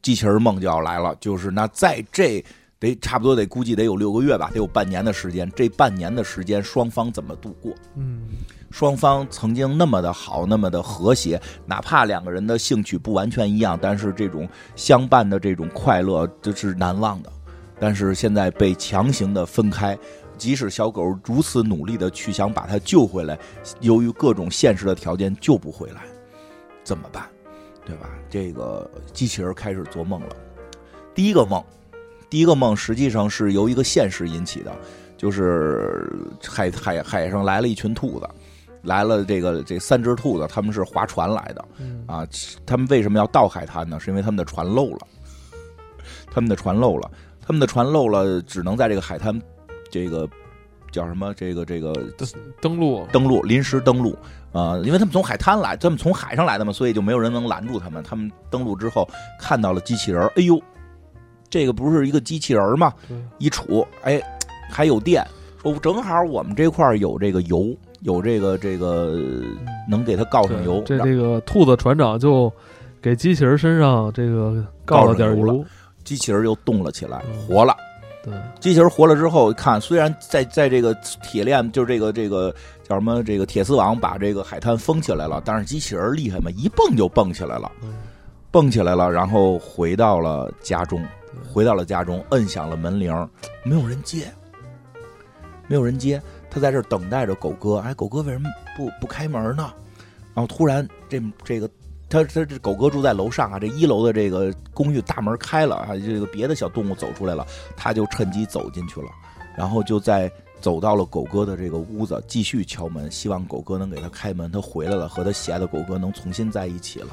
[0.05, 2.45] 机器人梦就要来了，就是那在这
[2.79, 5.51] 得差不多得估计得有六个月吧，得有半年的时间。
[5.55, 7.73] 这半年的时间，双方怎么度过？
[7.95, 8.21] 嗯，
[8.69, 17.31] 双方曾经那么的好，那么的和谐，哪怕两个人的兴趣不完全一样，但是这种相伴的这种快乐这是难忘的。
[17.79, 19.97] 但是现在被强行的分开，
[20.37, 23.35] 即使小狗如此努力的去想把它救回来，
[23.79, 26.03] 由于各种现实的条件救不回来，
[26.83, 27.27] 怎么办？
[27.85, 28.09] 对吧？
[28.29, 30.35] 这个机器人开始做梦了。
[31.13, 31.63] 第一个梦，
[32.29, 34.75] 第一个梦实际上是由一个现实引起的，
[35.15, 36.11] 就是
[36.43, 38.27] 海海海上来了一群兔子，
[38.81, 41.65] 来了这个这三只兔子，他们是划船来的。
[42.07, 42.27] 啊，
[42.65, 43.99] 他们为什么要到海滩呢？
[43.99, 45.07] 是因为他们的船漏了，
[46.31, 49.39] 他们的船漏了，他们的船漏了，只能在这个海滩，
[49.89, 50.27] 这个
[50.91, 51.33] 叫什么？
[51.35, 52.27] 这个这个登
[52.61, 54.17] 登陆登陆临时登陆。
[54.55, 58.01] 啊，因为他们从海滩来，他们从海上来的嘛，所以就没有人能拦住他们。
[58.01, 59.05] 他们登陆之后
[59.37, 60.57] 看到了机器人，哎呦，
[61.49, 62.93] 这个不是一个机器人吗？
[63.37, 64.21] 一杵，哎，
[64.71, 65.27] 还有电，
[65.61, 69.19] 说正好我们这块有这个油，有这个这个
[69.89, 70.81] 能给他告上油。
[70.85, 72.49] 这这个兔子船长就
[73.01, 75.65] 给机器人身上这个告了点油，
[76.05, 77.75] 机器人又动了起来，活了。
[78.23, 82.51] 对，机器人活了之后，看虽然在在这个铁链，就是这个这个
[82.87, 87.71] 叫什么这个铁丝网把这个海滩封起来了，但是机器人厉害嘛，一蹦就蹦起来了，
[88.51, 91.03] 蹦起来了，然后回到了家中，
[91.51, 93.11] 回到了家中，摁响了门铃，
[93.63, 94.31] 没有人接，
[95.67, 99.73] 没有人接，他在这等待着狗哥，哎，狗哥为什么不不开门呢？
[100.33, 101.69] 然后突然这这个。
[102.07, 107.45] 他他这狗哥住在楼上啊，这一楼的这个公寓大门开了啊，这个别的小动物走出来了，
[107.75, 109.07] 他就趁机走进去了，
[109.57, 114.51] 然后就在走到了狗哥的这个屋子，继续敲门，希望狗哥能给他开门。
[114.51, 117.09] 他回来了，和他喜爱的狗哥能重新在一起了。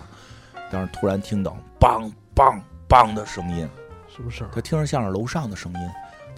[0.71, 3.69] 但是突然听到“梆梆梆”的声音，
[4.09, 4.47] 是不是？
[4.53, 5.81] 他听着像是楼上的声音，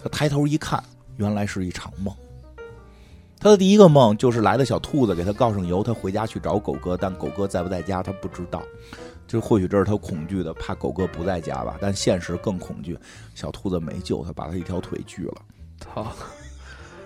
[0.01, 0.83] 他抬头一看，
[1.15, 2.13] 原来是一场梦。
[3.39, 8.61] 他的第一个梦就是来的小兔子给他告上油，他回家去找狗哥，但狗哥在不在家他不知道，
[9.27, 11.77] 就或许这是他恐惧的，怕狗哥不在家吧。
[11.79, 12.97] 但现实更恐惧，
[13.35, 15.35] 小兔子没救他，把他一条腿锯了。
[15.79, 16.11] 操！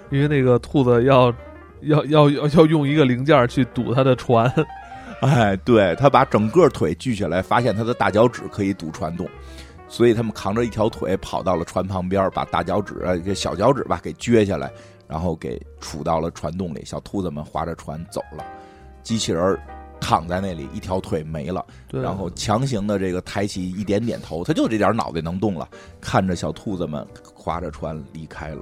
[0.10, 1.34] 因为那个兔子要
[1.82, 4.52] 要要要要用一个零件去堵他的船，
[5.22, 9.28] 哎，对他把整个腿锯下来，发现他的大脚趾可以堵船洞，
[9.88, 12.96] 所以他们扛着一条腿跑到了船旁边，把大脚趾
[13.26, 14.72] 这小脚趾吧给撅下来。
[15.10, 18.46] 然后给杵到了船洞里，小兔子们划着船走了，
[19.02, 19.58] 机器人
[20.00, 25.68] 躺在那里，一条腿没了，然后强行的这个抬起一点点头，他就这点脑袋能动了，
[26.00, 28.62] 看着小兔子们划着船离开了。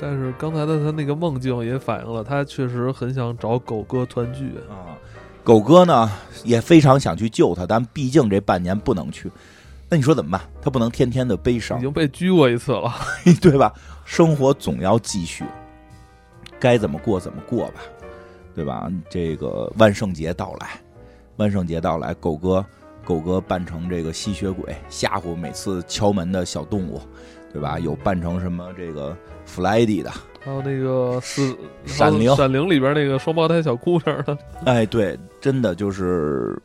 [0.00, 4.96] 但是刚才的他那个梦境也反映了，他确实很想找狗哥团聚啊。
[5.42, 6.10] 狗哥呢
[6.44, 9.30] 也非常想去救他，但毕竟这半年不能去，
[9.88, 10.40] 那你说怎么办？
[10.60, 12.92] 他不能天天的悲伤，已经被拘过一次了，
[13.40, 13.72] 对吧？
[14.04, 15.44] 生活总要继续。
[16.60, 17.80] 该怎么过怎么过吧，
[18.54, 18.90] 对吧？
[19.08, 20.80] 这个万圣节到来，
[21.36, 22.64] 万圣节到来，狗哥，
[23.04, 27.00] 狗哥扮成这个吸血鬼，吓唬每次敲门的小动物，
[27.52, 27.78] 对吧？
[27.78, 29.16] 有扮成什么这个
[29.48, 30.12] 弗莱迪的，
[30.44, 31.56] 还有那个是
[31.86, 36.56] 闪灵闪灵里边那个双胞胎小姑娘的，哎，对，真的就是，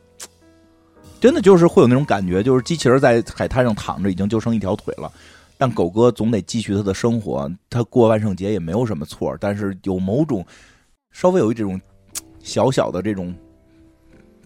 [1.18, 5.10] 真的就是会有那种感觉，就是机器人在海滩上躺着，已经就剩一条腿了。
[5.56, 10.44] 但狗哥总得继续他的生活，他过万圣节也没有什么错，但是有某种
[11.10, 11.80] 稍微有一这种
[12.40, 13.34] 小小的这种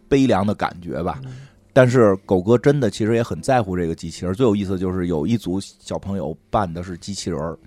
[0.08, 1.20] 悲凉的感觉吧。
[1.72, 4.34] 但是狗哥真的其实也很在乎这个机器人。
[4.34, 7.58] 最有意思的就是有一组小朋友扮的是机器人儿，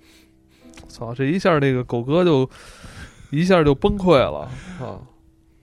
[0.88, 2.48] 操，这一下那个狗哥就
[3.30, 5.00] 一下就崩溃了啊！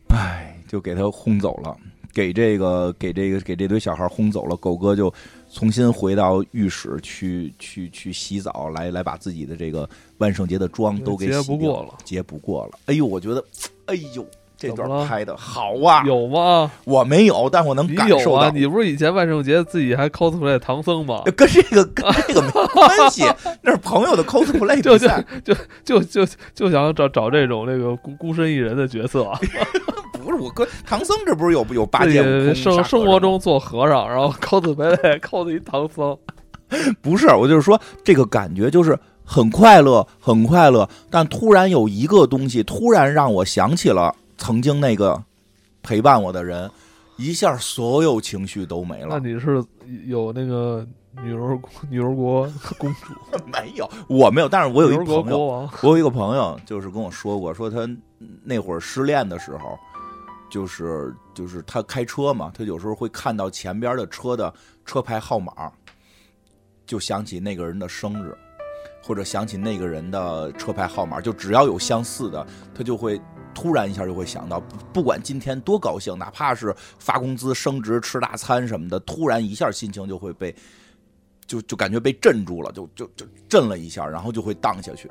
[0.09, 1.77] 哎，就给他轰走了，
[2.13, 4.55] 给这个给这个给这堆小孩轰走了。
[4.57, 5.13] 狗哥就
[5.51, 12.79] 重新回到浴室去去去洗澡，来来把自己的这个万圣节的妆都给结洗掉不过了，结不过了。
[12.87, 13.43] 哎呦，我觉得，
[13.85, 14.25] 哎呦，
[14.59, 16.03] 这段拍的好啊！
[16.05, 16.69] 有吗？
[16.83, 17.87] 我没有，但我能？
[17.95, 18.49] 感受到。
[18.51, 21.21] 你不是以前万圣节自己还 cosplay 唐僧吗？
[21.35, 23.23] 跟这个跟这个没关系，
[23.63, 25.55] 那是朋友的 cosplay 就比赛，就
[26.01, 29.31] 就就想找找这种那个孤孤身一人的角色，
[30.21, 32.21] 不是我跟唐僧这不是有有八戒
[32.53, 36.17] 生生活中做和尚，然后 cosplay cos 一唐僧，
[37.01, 45.21] 不是，我就是说这个感觉就是很快乐，很快乐，但突然有一个东西突然让我想起了曾经那个
[45.83, 46.69] 陪伴我的人，
[47.17, 49.07] 一下所有情绪都没了。
[49.11, 49.63] 那你是
[50.07, 50.85] 有那个
[51.21, 53.13] 女儿 女儿国公主，
[53.51, 57.87] 没有，我没有，但是我有一女儿国朋友，国王，我有一个朋友，就是跟我说过，说他
[58.43, 59.77] 那会儿失恋的时候，
[60.49, 64.51] 就是就是他开车嘛，他有时候会看到前边的车的
[64.85, 65.71] 车牌号码，
[66.85, 68.35] 就想起那个人的生日，
[69.03, 73.19] 或者想起那个人的车牌号码，就只要有相似的，他就会
[73.53, 74.59] 突然一下就会想到，
[74.93, 80.55] 不管今天多高兴，哪怕是发工资、升职、吃大餐什么的，突然一下心情就会被。
[81.47, 85.09] 就就感觉被镇住了，就就就震了一下，然后就会荡下去。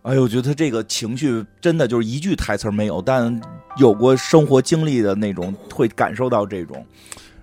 [0.00, 3.38] 哎呦，我觉得他这个情绪真的就是一句台词没有，但
[3.76, 6.82] 有过生活经历的那种会感受到这种。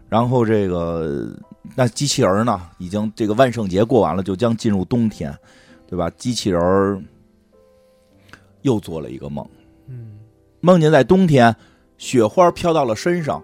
[0.09, 1.31] 然后这个
[1.75, 5.31] 那机器人呢，已经这个万圣节过完了，就将进入冬天，
[5.85, 6.09] 对吧？
[6.17, 7.07] 机器人
[8.63, 9.47] 又做了一个梦，
[9.87, 10.17] 嗯，
[10.59, 11.55] 梦见在冬天，
[11.97, 13.41] 雪花飘到了身上，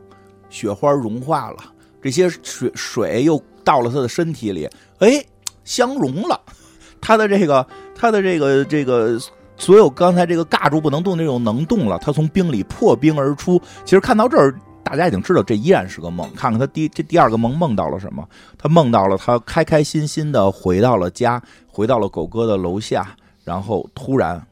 [0.49, 1.57] 雪花融化了，
[2.01, 5.23] 这些水水又到了他的身体里，哎，
[5.63, 6.41] 相融了。
[7.01, 9.17] 他的这个，他的这个这个，
[9.55, 13.61] 所有刚才这个尬住不能动那种能动了，他从冰里破冰而出。
[13.85, 14.53] 其实看到这儿，
[14.83, 16.29] 大家已经知道这依然是个梦。
[16.35, 18.27] 看看他第这第二个梦梦到了什么？
[18.57, 24.45] 他梦到了他开开心心的回到了家，回到了狗哥的楼下，然后突然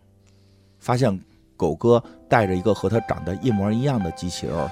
[0.88, 1.20] 发现
[1.58, 4.72] 狗哥带着一个和他长得一模一样的机器人，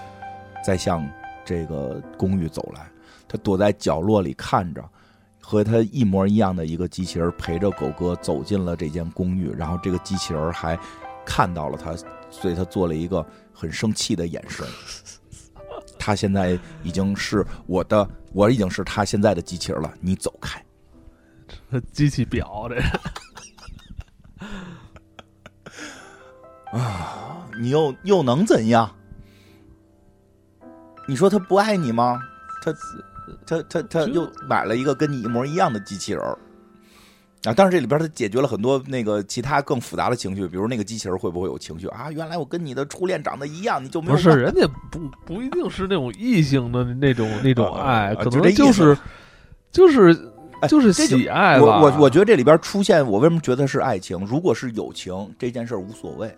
[0.64, 1.06] 在向
[1.44, 2.90] 这个公寓走来。
[3.28, 4.82] 他躲在角落里看着，
[5.42, 10.80] 和他一模一样的一个机器人陪着狗哥走进了这间公寓，然后这个机器人还
[11.26, 11.94] 看到了他，
[12.42, 14.66] 对他做了一个很生气的眼神。
[16.00, 20.64] 他现在已经是我的，我已经是他现在的机器人了，你走开。
[21.92, 22.82] 机器婊这
[27.60, 28.90] 你又又能怎样？
[31.08, 32.20] 你说他不爱你吗？
[32.64, 32.74] 他
[33.46, 36.38] 他他他又买了一个跟你一模一样的机器人儿
[37.44, 37.54] 啊！
[37.56, 42.12] 但是这里边他解决了很多那个其他更复杂的情绪，比如那个机器人会不会有情绪啊？
[42.12, 48.98] 原来我跟你的初恋长得一样，你就没有不是人家不不一定是那种异性的那种那种啊爱，可能就是
[49.72, 50.12] 就是
[50.62, 51.80] 哎就是喜爱我吧。
[51.82, 54.20] 我我觉得这里边出现，我为什么觉得是爱情？
[54.26, 56.36] 如果是友情，这件事儿无所谓，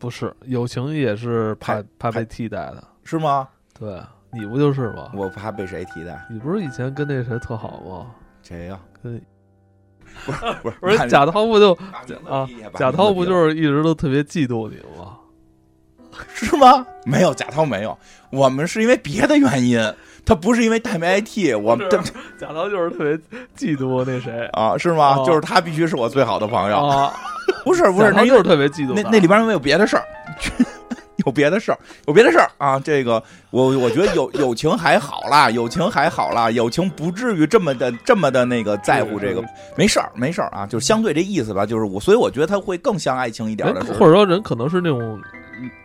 [0.00, 2.82] 不是友情也是怕怕被替代的。
[3.04, 3.46] 是吗？
[3.78, 4.00] 对
[4.32, 5.12] 你不就是吗？
[5.14, 6.26] 我怕被谁替代？
[6.30, 8.06] 你不是以前跟那谁特好吗？
[8.42, 9.20] 谁呀、跟
[10.24, 11.72] 不是不是 不是贾涛不就
[12.26, 15.18] 啊贾涛不就是一直都特别嫉妒你吗？
[16.34, 16.84] 是吗？
[17.04, 17.96] 没有，贾涛没有，
[18.30, 19.78] 我们是因为别的原因，
[20.24, 21.88] 他不是因为戴没 IT，我们
[22.38, 23.12] 贾涛就是特别
[23.56, 25.16] 嫉妒那谁啊是吗？
[25.18, 25.24] 哦。
[25.26, 27.12] 就是他必须是我最好的朋友， 啊，
[27.64, 30.04] 不是不是，那贾涛就是特别嫉妒那那里边因为有别的事儿，
[31.26, 32.78] 有别的事儿，有别的事儿啊。
[32.80, 39.42] 这个我我觉得友友情还好啦，友情还好啦，友情不至于这么的这么的那个在乎这个，
[39.76, 45.20] 没事儿没事儿啊，就是相对这意思吧，就是我，所以我觉得他会更像爱情一点人的或者说人可能是那种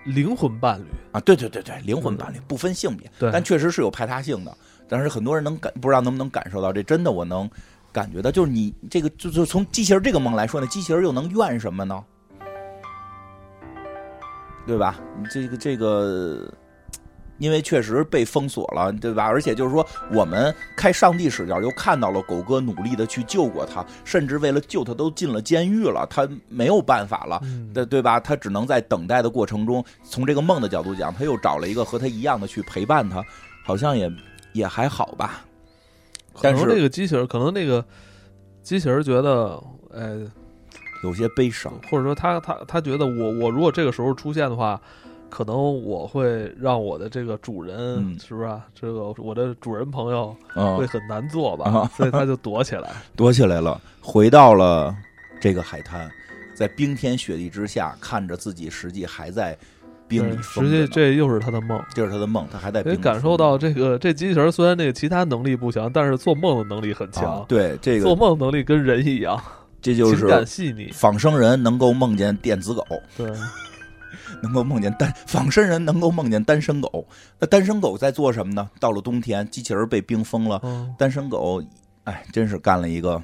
[0.06, 4.58] 灵魂伴侣，啊，对对对对，灵魂伴侣不分性别，但确实是有排他性的。
[4.88, 7.50] 但是很多人能感，不知道能不能感受到这，真的我能
[7.92, 12.04] 感觉到，就是你这个就就从机器人这个梦来说呢，机器人又能怨什么呢？
[14.68, 15.00] 对吧？
[15.20, 16.52] 你这个这个，
[17.38, 19.26] 因为确实被封锁了，对吧？
[19.26, 28.20] 而且就是说，我们开上帝视角又看到了狗哥努力的去救过他，甚至为了救他都进了监狱了，他没有办法了，嗯对对吧？
[28.20, 33.24] 他只能在等待的过程中，从这个梦的角度讲，他又找了一个和他一样的去陪伴他，
[33.66, 34.12] 好像也
[34.54, 35.46] 也还好吧。
[36.34, 37.84] 可但是能那个机器人，可能那个
[38.62, 39.62] 机器人觉得，
[39.94, 40.20] 哎，
[41.04, 44.80] 有些悲伤，或者说他他他觉得我我如果这个时候出现的话，
[45.30, 48.66] 可能我会让我的这个主人、嗯是不是啊？
[48.74, 52.92] 这个我的主人朋友嗯会，很难做吧，啊所以他就躲起来。
[53.16, 54.96] 躲起来了，回到了
[55.42, 56.10] 这个海滩，
[56.54, 59.58] 在冰天雪地之下，看着自己实际还在
[60.08, 61.82] 冰里实际这又是他的梦。
[61.94, 67.40] 这是他的梦，他还在感受到这个这机器人虽然那个其他能力不强，但是做梦的能力很强。
[67.40, 69.42] 啊对这个做，梦能力跟人一样，
[69.82, 70.92] 这就情感是细腻。
[70.94, 72.86] 仿生人能够梦见电子狗，
[73.18, 73.28] 对，
[74.42, 77.08] 能够梦见单仿生人能够梦见单身狗。
[77.40, 78.70] 那单身狗在做什么呢？
[78.80, 81.64] 到了冬天，机器人被冰封了，嗯，单身狗，
[82.04, 83.22] 哎，真是干了一个，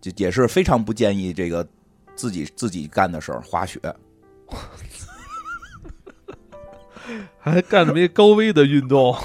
[0.00, 1.66] 就也是非常不建议这个
[2.14, 3.80] 自己自己干的事儿，滑雪。
[7.38, 9.16] 还干这么一高危的运动，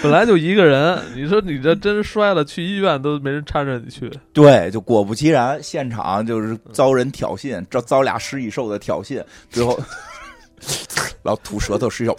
[0.02, 4.10] 本来就一个人，你说你这真摔了，去医院都没人搀着你去。
[4.32, 9.78] 对，就果不其然，现场就是遭人挑衅，遭遭俩食蚁兽的挑衅，最后
[11.22, 12.16] 老吐舌头食蚁兽，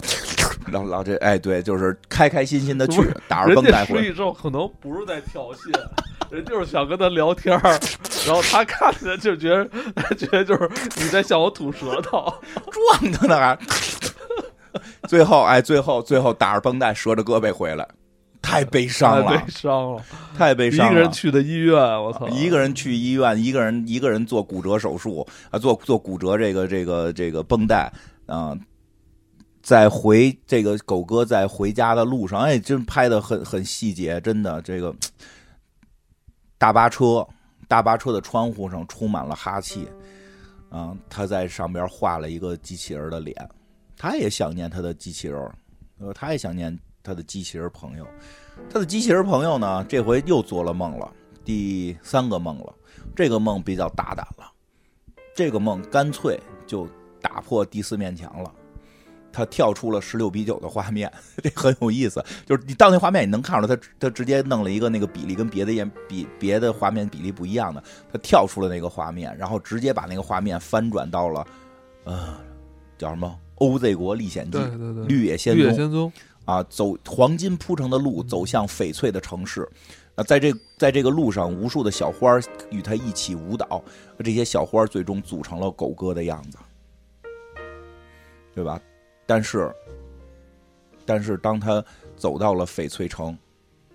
[0.70, 4.02] 老老这哎，对，就是开开心心的去打着绷带回来。
[4.02, 5.72] 食蚁兽可能不是在挑衅，
[6.30, 7.80] 人就是想跟他聊天儿，
[8.26, 9.66] 然后他看着就觉得，
[10.14, 12.32] 觉得就是你在向我吐舌头。
[12.70, 13.58] 撞他呢还。
[15.08, 17.86] 最后，哎，最后，最后打着绷带，折着胳膊回来，
[18.40, 19.36] 太悲伤了。
[19.36, 20.02] 太悲，伤了，
[20.36, 20.92] 太悲伤了。
[20.92, 27.92] 一个人去的医院，我操，一个人去医院，一个人一个人做骨折手术啊，做做骨折这个这个这个绷带
[28.26, 28.56] 啊，
[29.62, 34.94] 在回这个狗哥在回家的路上，哎，真拍的很很细节，真的这个
[36.58, 37.26] 大巴车
[37.68, 39.86] 大巴车的窗户上充满了哈气
[40.68, 43.36] 啊，他在上边画了一个机器人的脸，
[44.02, 45.40] 他也想念他的机器人，
[46.00, 48.04] 呃，他也想念他的机器人朋友，
[48.68, 51.08] 他的机器人朋友呢，这回又做了梦了。
[51.44, 52.74] 第三个梦了，
[53.14, 54.52] 这个梦比较大胆了，
[55.36, 56.36] 这个梦干脆
[56.66, 56.84] 就
[57.20, 58.52] 打破第四面墙了。
[59.32, 61.08] 他跳出了十六比九的画面，
[61.40, 62.20] 这很有意思。
[62.44, 67.80] 就是你到那画面，你能看出来他他直接弄了一个那个比例跟别的演比别的画面比例不一样的，
[68.12, 71.46] 他跳出了那个画面，然后直接把那个画面翻转到了，
[72.02, 72.36] 呃，
[72.98, 73.28] 叫什么
[73.62, 76.12] 《OZ 国历险记对》对对，绿野仙踪绿野仙踪，
[76.44, 79.68] 啊，走黄金铺成的路，走向翡翠的城市。
[80.14, 83.82] 啊，在这在这个路上，无数的小花儿与他一起舞蹈，
[84.18, 86.58] 这些小花儿最终组成了狗哥的样子，
[88.54, 88.78] 对吧？
[89.24, 89.72] 但是，
[91.06, 91.82] 但是当他
[92.14, 93.38] 走到了翡翠城，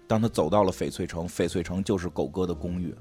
[0.07, 2.95] 当他走到了翡翠城，翡翠城就是狗哥的公寓，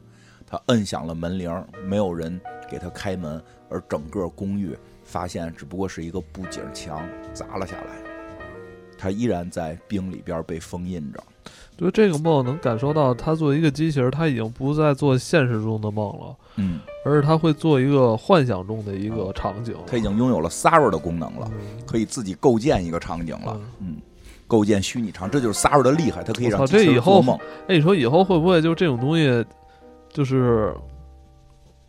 [0.46, 1.50] 他摁响了门铃，
[1.86, 2.38] 没有人
[2.70, 4.76] 给他开门，而整个公寓
[5.06, 7.96] 发现只不过是一个布景墙砸了下来。
[8.98, 11.22] 他依然在冰里边被封印着。
[11.76, 19.76] 对这个梦能感受到，他作为一个机器人，他已经不再做现实中的梦了，嗯，而是他会做一个幻想中的一个场景。
[19.86, 23.96] 他已经拥有了 Sara 的功能了，嗯可以自己构建一个场景了嗯。
[23.96, 23.96] 嗯，
[24.46, 27.38] 构建虚拟场，这就是 Sara 的厉害，它可以让机器人这以后做梦。
[27.68, 29.44] 哎，你说以后会不会就这种东西，
[30.08, 30.74] 就是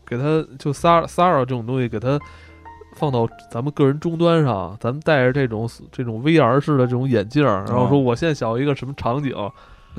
[0.06, 2.20] 给他就 Sara Sara 这种东西给他
[2.98, 9.32] 放到咱们个人终端上，咱们戴着这种这种 VR 式的这种眼镜儿，然后说我现在想要一个什么场景，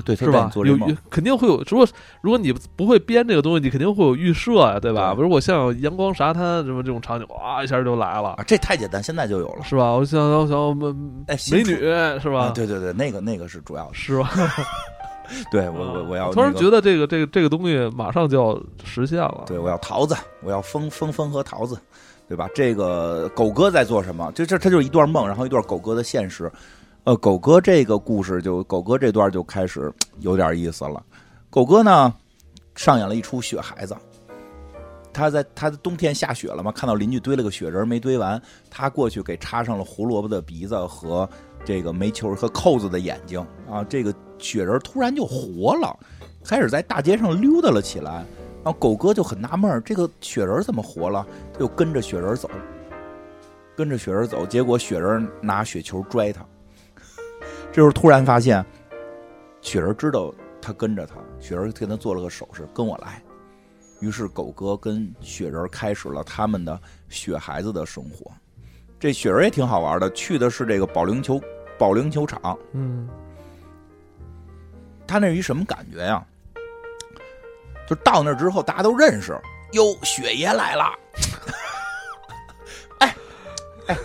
[0.05, 0.77] 对，他是吧有。
[1.09, 1.87] 肯定会有，如果
[2.21, 5.13] 如果你不会编这个东西，你肯定会有预设呀，对吧？
[5.13, 9.63] 比如我像有阳光沙滩什么这种场景，哇一下就来了啊，，这太简单，现在就有了。
[9.63, 9.91] 是吧？
[9.91, 11.75] 我想想想我们哎，美女
[12.19, 12.45] 是吧？
[12.45, 13.93] 啊，对对对，那个那个是主要的。
[13.93, 14.29] 是吧？
[15.51, 19.43] 对我我我要啊突然觉得这个这个这个东西马上就要实现了。
[19.45, 21.77] 对，我要桃子，我要风风风和桃子，
[22.29, 22.47] 对吧？
[22.53, 24.31] 这个狗哥在做什么？
[24.33, 26.49] 就这它就是一段梦，然后一段狗哥的现实。
[27.05, 31.03] 呃，狗哥这个故事就狗哥这段就开始有点意思了。
[31.49, 32.13] 狗哥呢
[32.75, 33.97] 上演了一出雪孩子，
[35.11, 41.27] 他在他的冬天下雪了嘛，看到邻居堆了个雪人没堆完，他过去给插上了胡萝卜的鼻子和
[41.65, 45.97] 这个煤球和扣子的眼睛啊，这个雪人突然就活了，
[46.45, 48.23] 开始在大街上溜达了起来。
[48.69, 51.25] 然后狗哥就很纳闷儿，这个雪人怎么活了？
[51.51, 52.47] 他就跟着雪人走，
[53.75, 56.45] 跟着雪人走，结果雪人拿雪球拽他。
[57.73, 58.63] 这时候突然发现，
[59.59, 63.19] 雪人知道他跟着他，雪人给他做了个手势，跟我来。
[64.01, 68.31] 于是狗哥跟雪人开始了他们的雪孩子的生活。
[68.99, 71.41] 这雪人也挺好玩的，去的是这个保龄球
[71.75, 72.55] 保龄球场。
[72.73, 73.09] 嗯
[75.07, 76.23] 他那是一什么感觉呀？
[77.89, 79.35] 就到那儿之后，大家都认识，
[79.71, 80.85] 哟，雪爷来了。
[82.99, 83.15] 哎
[83.87, 83.97] 哎，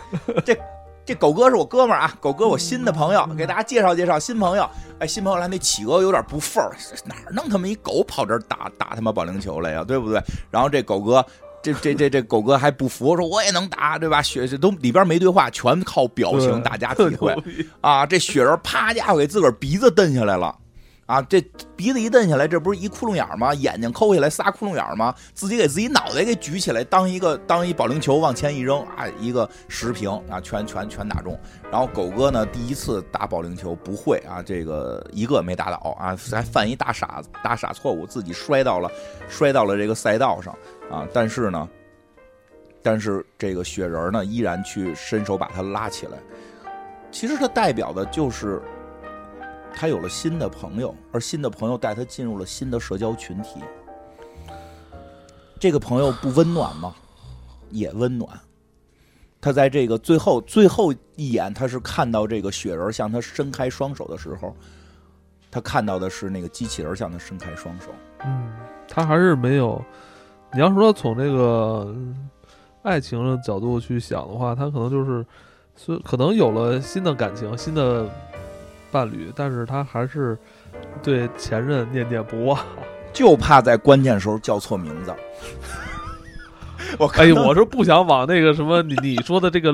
[0.45, 0.57] 这
[1.05, 4.67] 这狗哥是我哥们儿啊，狗哥我新的朋友，给大家介绍介绍新朋友。
[4.99, 6.73] 哎，新朋友来，那企鹅有点不忿儿，
[7.05, 10.23] 哪儿弄他妈一狗跑这儿打打他妈保龄球来呀，对不对？
[10.51, 11.25] 然后这狗哥。
[11.63, 14.21] 这这这这狗哥还不服，说我也能打，对吧？
[14.21, 17.35] 雪这都里边没对话，全靠表情，大家体会
[17.81, 18.05] 啊！
[18.05, 20.55] 这雪人啪家伙给自个儿鼻子蹬下来了。
[21.07, 21.39] 啊，这
[21.77, 23.53] 鼻子一瞪下来，这不是一窟窿眼吗？
[23.53, 25.15] 眼睛抠下来仨窟窿眼吗？
[25.35, 31.39] 自己给自己脑袋给举起来，当一个当一保龄球往前一扔，啊，一个十平啊，全全全打中。
[31.71, 38.91] 然后狗哥呢，第一次打保龄球不会啊，这个一个没打倒啊，还犯一大傻大傻错误，自己摔到了
[39.29, 40.57] 摔到了这个赛道上
[40.91, 41.07] 啊。
[41.13, 41.69] 但是呢，
[42.83, 46.17] 但是这个雪人呢，依然去伸手把他拉起来。
[47.11, 48.63] 其实他代表的就是。
[49.77, 53.61] 他有了新的朋友，而新的朋友带他进入了新的社交群体。
[55.59, 56.95] 这个朋友不温暖吗？
[57.71, 58.29] 也温暖。
[59.41, 64.55] 他在这个最后最后一眼，他是看到这个雪人向他伸开双手的时候，
[65.51, 67.89] 他看到的是那个机器人向他伸开双手。
[68.25, 68.53] 嗯，
[68.89, 69.83] 他还是没有。
[70.53, 71.95] 你要说从这个
[72.83, 75.27] 爱情的角度去想的话，他可能就是，
[75.77, 78.09] 所可能有了新的感情，新的。
[78.95, 80.39] 伴侣，但是他还是
[81.03, 82.57] 对前任念念不忘，
[83.13, 85.13] 就怕在关键时候叫错名字。
[86.97, 89.73] 我哎，我是不想往那个什么你 你说的这个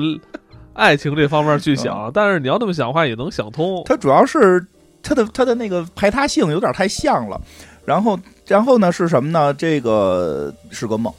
[0.73, 3.83] 爱情这方面去想，但是你要那么想的话，也能想通。
[3.85, 4.65] 他主要是
[5.03, 7.39] 他的他的那个排他性有点太像了，
[7.85, 9.53] 然后然后呢是什么呢？
[9.53, 11.13] 这个是个梦，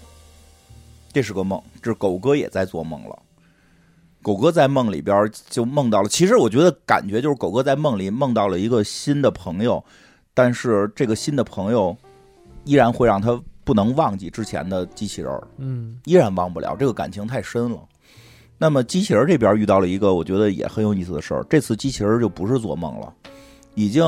[1.12, 3.16] 这是个梦，这狗哥也在做梦了。
[4.22, 9.84] 狗哥在梦里边就梦到了，其实我觉得感觉就是狗哥在梦里梦到了一个新的朋友，
[10.32, 11.96] 但是这个新的朋友
[12.64, 17.78] 依然会让他不能忘记之前的机器人嗯，依然忘不了，这个感情太深了。
[18.58, 23.12] 那么机器人这边遇到了一个我觉得也很有意思的事儿，这次机器人就不是做梦了，
[23.74, 24.02] 已经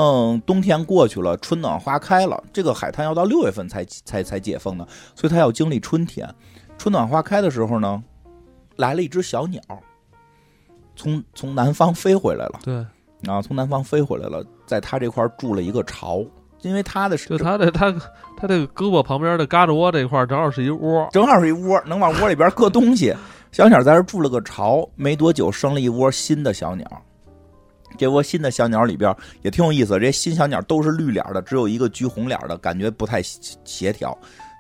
[0.47, 4.87] 冬天过去了，春暖花开了，这个海滩要到六月份才才才解封呢，
[5.17, 6.33] 所以它要经历春天，
[6.79, 8.01] 春暖花开的时候呢，
[8.77, 9.61] 来了一只小鸟。
[10.97, 12.75] 从从南方飞回来了，对，
[13.27, 16.25] 啊，从南方飞回来了，在他这块筑了一个巢，
[16.63, 17.93] 因为他的就他的他
[18.37, 23.15] 他这个胳膊旁边的嘎吱窝这块正好是一窝，正好是一窝，能往窝里边搁东西。
[23.53, 27.03] 小鸟在这住了个巢，没多久生了一窝新的小鸟。
[27.97, 34.17] 这窝新的小鸟里边也挺有意思，这些新小鸟都是绿脸的，只有一个橘红脸的，感觉不太协调，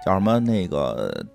[0.06, 1.26] 叫什么那个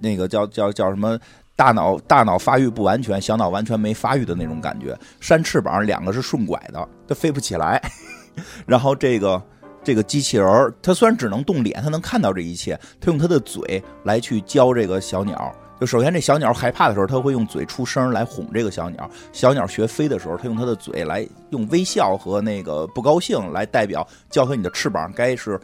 [0.00, 1.18] 那个叫叫叫什么？
[1.56, 4.98] 大脑大脑发育不完全，小脑完全没发育的那种感觉。
[5.20, 7.80] 扇翅膀，两个是顺拐的，它飞不起来。
[8.66, 9.40] 然后这个
[9.82, 12.78] 这个机器人它虽然只能动脸，它能看到这一切。
[13.00, 15.54] 它用它的嘴来去教这个小鸟。
[15.80, 19.08] 就首先这小鸟害怕的时候，它会用嘴出声来哄这个小鸟。
[19.32, 25.60] 小鸟学飞的时候，它用它的嘴来用微笑和那个不高兴来代表教它你的翅膀该是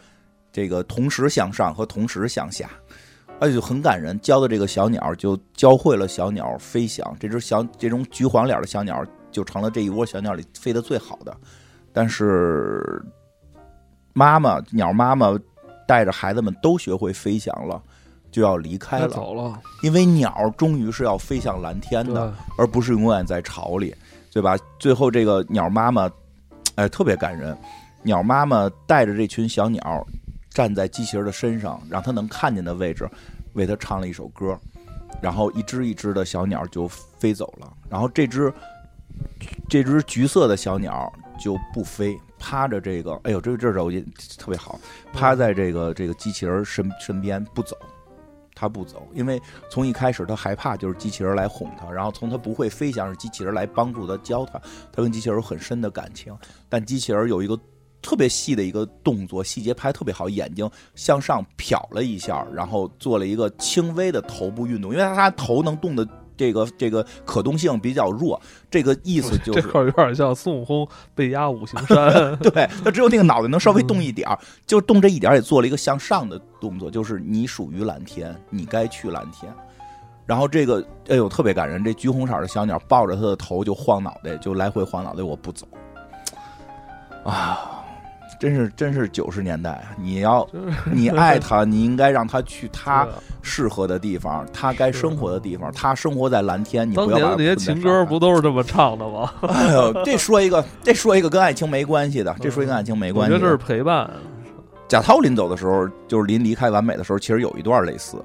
[0.52, 2.68] 这个同时向上和同时向下。
[3.40, 7.16] 而且就很感人，教的这个小鸟就教会了小鸟飞翔。
[7.18, 11.34] 这只小这种橘黄脸的小鸟就成了这一窝小鸟里飞得最好的。
[11.90, 13.02] 但是
[14.12, 15.36] 妈妈鸟妈妈
[15.88, 17.82] 带着孩子们都学会飞翔了，
[18.30, 19.58] 就要离开了，走了。
[19.82, 23.94] 因为鸟终于是要飞向蓝天的，而不是永远在巢里，
[24.30, 24.54] 对吧？
[24.78, 26.10] 最后这个鸟妈妈，
[26.74, 27.56] 哎，特别感人。
[28.02, 30.06] 鸟妈妈带着这群小鸟。
[30.50, 33.08] 站在机器人的身上，让他能看见的位置，
[33.52, 34.58] 为他唱了一首歌，
[35.22, 37.72] 然后一只一只的小鸟就飞走了。
[37.88, 38.52] 然后这只
[39.68, 43.88] 这只橘色的小鸟就不飞，趴着这个，哎呦，这个这手
[44.36, 44.78] 特别好，
[45.12, 47.76] 趴在这个这个机器人身身边不走，
[48.52, 49.40] 他不走，因为
[49.70, 54.60] 从一开始他害怕就是机器人来哄他，然后从他不会飞翔是机器人来帮助他教他，
[54.92, 56.36] 他跟机器人有很深的感情，
[56.68, 57.56] 但机器人有一个。
[58.02, 68.40] 特别细的一个动作，细节拍特别好，眼睛向上瞟了一下，然后做了一个轻微的头部运动，因为他头能动的这个这个可动性比较弱，
[68.70, 74.26] 这个意思 就是这块有点像孙悟空被压五行山， 对他只有那个脑袋能稍微动一点
[74.66, 79.52] 就动这一点也做了一个向上的动作，就是你属于蓝天，你该去蓝天。
[80.24, 85.66] 然后这个哎呦特别感人，这橘红色的小鸟抱着他的头就晃脑袋，就来回晃脑袋，我不走
[87.24, 87.79] 啊。
[88.38, 89.96] 真是真是九十年代啊！
[89.98, 90.46] 你要
[90.92, 93.08] 你爱他，你应该让他去他
[93.42, 95.72] 适合的地方，他该生活的地方。
[95.72, 99.32] 他生活在蓝天，你不要把他年那些情歌不都是这么唱的吗？
[99.48, 103.36] 哎呦，这说一个，这说一个跟爱情没关系的，这说一个跟爱情没关系的。
[103.36, 104.08] 我觉得这是陪伴。
[104.88, 108.22] 贾涛临走的时候，就是临离开完美的时候，其实有一段类似，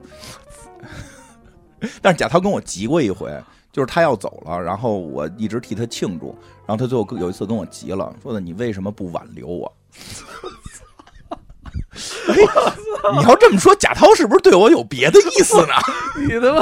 [2.02, 3.32] 但是贾涛跟我急过一回，
[3.72, 6.36] 就是他要走了，然后我一直替他庆祝，
[6.66, 9.72] 然后他最后有一次跟我急了，说的你为什么不挽留我？
[12.28, 12.36] 哎，
[13.18, 15.74] 你要这么说，贾涛是不是对我有别的意思呢？
[16.28, 16.62] 你他妈，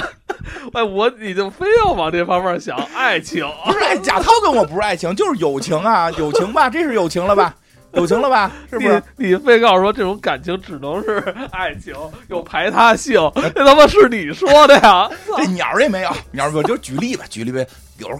[0.73, 3.43] 哎，我你就非要往这方面想，爱情。
[3.65, 7.55] 不是，哎贾涛跟我不是爱情，就是友情啊，友情吧，这是友情了吧？
[7.93, 8.51] 友情了吧？
[8.69, 9.01] 是不是？
[9.17, 11.95] 你你非告诉说这种感情只能是爱情，
[12.27, 13.19] 有排他性，
[13.55, 15.09] 这他妈是你说的呀？
[15.37, 17.65] 这鸟儿也没有，鸟儿我就举例吧，举例呗。
[17.97, 18.19] 有时候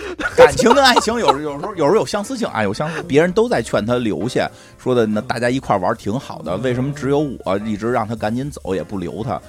[0.36, 3.02] 感情跟爱情有有时候有时候有相似性啊，有相似。
[3.02, 9.40] 别人都在劝他留下，说的那大家一块玩挺好的，为什么只有我一直让他赶紧走也不留他？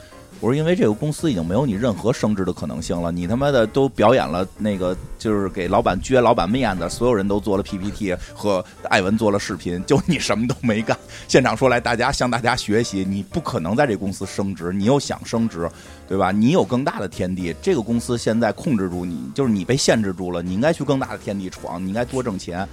[0.43, 10.97] 我说因为这个公司已经没有你任何升职的可能性了，你他妈的都表演了那个就是给老板撅老板面子，所有人都做了 PPT 和艾文做了视频，就你什么都没干。
[11.29, 15.65] 现场说来，大家向大家学习，你不可能在这公司升职，你又想升职，
[16.09, 16.29] 对吧？
[16.29, 22.67] 你有更大的天地，这个公司现在控制住你，就是你被限制住了，你应该去更大的天地闯，你应该多挣钱。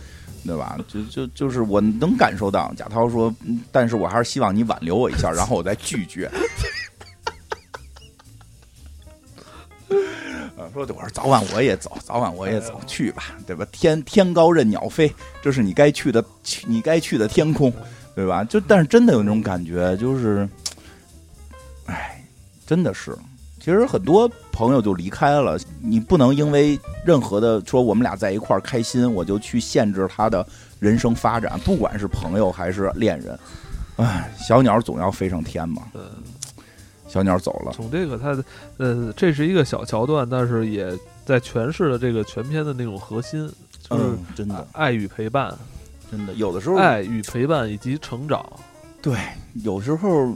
[0.45, 0.77] 对吧？
[0.89, 3.33] 就就就是我能感受到，贾涛说，
[3.71, 6.29] 但是我还是希望你挽留我一下，然后我再拒绝。
[10.57, 13.67] 呃，说我说早晚我也走，早晚我也走，去吧，对吧？
[13.73, 15.13] 天天高任鸟飞，
[15.43, 16.25] 这是你该去的，
[16.67, 17.73] 你该去的天空，
[18.15, 18.45] 对吧？
[18.45, 20.49] 就但是真的有那种感觉，就是，
[21.87, 22.23] 哎，
[22.67, 23.17] 真的是，
[23.59, 30.47] 其实很多朋友就离开了，你不能因为任何的说我们俩在一块儿开心，我就去限制他的
[30.79, 33.39] 人生发展，不管是朋友还是恋人。
[33.97, 35.83] 哎，小鸟总要飞上天嘛。
[37.11, 38.45] 嗯，小鸟走了，从这个它的
[38.79, 43.51] 呃，这是一个小桥段，但是也在诠释了这个全篇的那种核心，
[43.83, 45.53] 就是嗯，真的，爱与陪伴，
[46.11, 48.45] 真的，有的时候爱与陪伴以及成长。
[49.03, 49.17] 对，
[49.65, 50.33] 有时候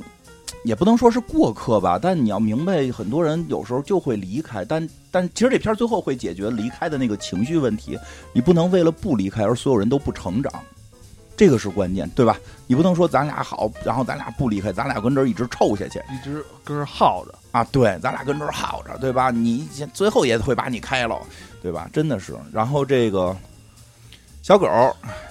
[0.64, 7.98] 也不能说是过客吧，但你要明白，很多人有时候就会离开，但但其实这片最后会解决离开的那个情绪问题，
[8.32, 10.52] 你不能为了不离开而所有人都不成长，
[11.36, 12.36] 这个是关键，对吧？
[12.66, 19.30] 你不能说咱俩好，然后咱俩不离开，咱俩跟这儿一直臭下去一直跟这儿耗着，啊，对，咱俩跟这儿耗着，对吧？
[19.30, 21.20] 你最后也会把你开了，
[21.60, 21.88] 对吧？
[21.92, 22.36] 真的是。
[22.52, 23.36] 然后这个
[24.42, 24.66] 小狗，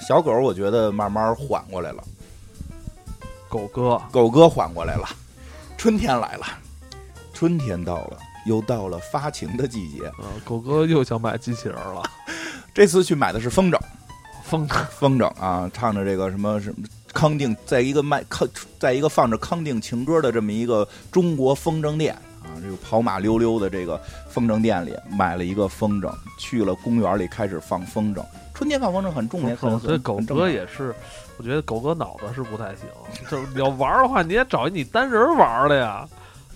[0.06, 2.04] 小狗，我觉得慢慢缓过来了。
[3.48, 5.08] 狗哥狗哥缓过来了，
[5.78, 6.46] 春天来了，
[7.34, 10.08] 春天到了，又到了发情的季节。
[10.08, 12.04] 啊，狗哥又想买机器人了，
[12.74, 13.80] 这次去买的是风筝，
[14.54, 14.68] 疯
[15.00, 18.48] 风筝啊，唱着这个什么什么康定，在一个卖康，
[18.78, 24.00] 在一个放着康定情歌的这么一个中国风筝店啊，这个跑马溜溜的这个
[24.30, 28.24] 风筝店里买了一个风筝，去了公园里开始放风筝。
[28.54, 30.94] 春天放风筝很重要，所以狗哥也是，
[31.38, 32.86] 我觉得狗哥脑子是不太行。
[33.28, 36.08] 就是你要玩的话，你也找一你单人玩的呀，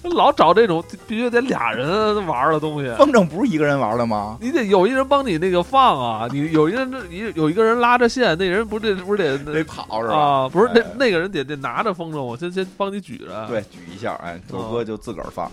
[0.04, 2.90] 老找这种必须得俩人玩的东西。
[2.98, 4.38] 风筝不是一个人玩的吗？
[4.40, 10.16] 你得有一人帮你那个放啊，你有一个人你有一个人拉着线，那人不是得不是得得跑是吧？
[10.16, 10.50] 啊？
[10.50, 15.46] 不是那哎那个人得得拿着风筝，我先先帮你举着，对，举一下，哎，狗哥就自个儿放，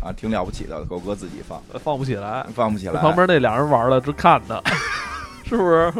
[0.00, 0.82] 啊，挺了不起的。
[0.84, 2.46] 狗哥自己放，放不起来。
[2.54, 3.00] 放不起来。
[3.00, 4.62] 旁边那俩人玩了，直看他，
[5.44, 5.92] 是不是？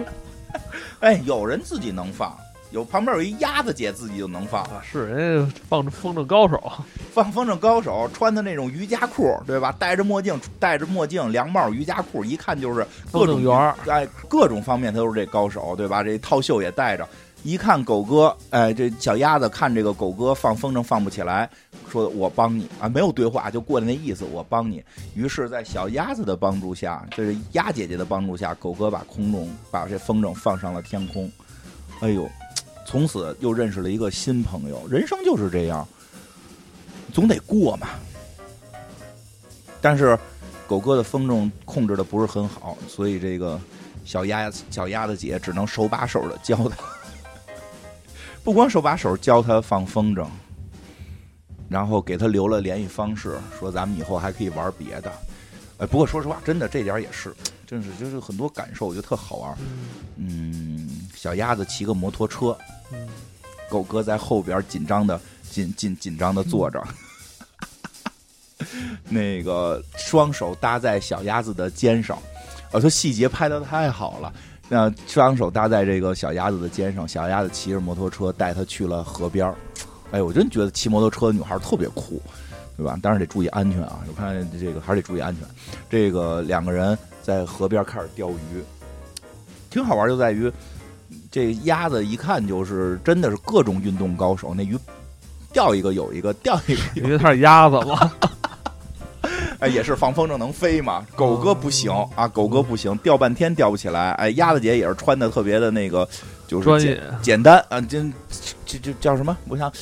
[1.00, 2.36] 哎，有人自己能放，
[2.70, 6.72] 有旁边有一鸭子姐自己就能放，啊，是人家 放风筝高手，
[7.12, 9.74] 放风筝高手穿的那种瑜伽裤，对吧？
[9.78, 16.02] 戴着墨镜，戴着墨镜，凉帽，瑜伽裤，一看就是各种员儿哎，各种方面他都是这高手，对吧？
[16.02, 17.08] 这套袖也戴着。
[17.44, 21.48] 一看狗哥，哎，这小鸭子看这个狗哥放风筝放不起来，
[21.88, 24.84] 说我帮你啊，没有对话，就过来那意思，我帮你。
[25.14, 31.30] 于是，在小鸭子的帮助下，这是鸭姐姐的帮助下，狗哥把空中把这风筝放上了天空。
[32.00, 32.28] 哎呦，
[32.88, 34.80] 从此又认识了一个新朋友。
[34.88, 35.86] 人生就是这样，
[37.12, 37.86] 总得过嘛。
[39.78, 40.18] 但是
[40.66, 43.60] 狗哥的风筝控制的不是很好，所以这个
[44.06, 46.76] 小鸭小鸭子姐只能手把手的教他，
[48.42, 50.26] 不光手把手教他放风筝，
[51.68, 55.12] 然后给他留了联系方式，说咱们以后还可以玩别的。
[55.76, 57.36] 哎，不过说实话，真的这点也是，
[57.66, 59.58] 真是就是很多感受，我觉得特好玩。
[60.16, 62.56] 嗯，小鸭子骑个摩托车，
[63.68, 65.20] 狗哥在后边紧张的
[65.50, 66.82] 紧紧紧张的坐着，
[69.08, 72.16] 那个双手搭在小鸭子的肩上，
[72.72, 74.32] 啊，他细节拍的太好了。
[74.70, 79.54] 那双手搭在这个小鸭子的肩上，小鸭子骑着摩托车带他去了河边儿。
[80.10, 82.20] 哎，我真觉得骑摩托车的女孩特别酷，
[82.76, 82.98] 对吧？
[83.02, 84.00] 当然得注意安全啊！
[84.08, 85.46] 我看这个还是得注意安全。
[85.88, 88.62] 这个两个人在河边开始钓鱼，
[89.70, 90.52] 挺好玩，就在于
[91.38, 94.76] 这鸭子一看就是真的是各种运动高手，那鱼
[95.52, 98.12] 钓一个有一个，钓一个有一个因为它是鸭子嘛。
[99.60, 101.06] 哎，也是放风筝能飞嘛。
[101.14, 104.10] 狗哥不行啊，狗哥不行，钓半天钓不起来。
[104.12, 106.08] 哎，鸭子姐也是穿的特别的那个，
[106.48, 108.04] 就是简简单啊，这
[108.66, 109.36] 这这叫什么？
[109.48, 109.72] 我想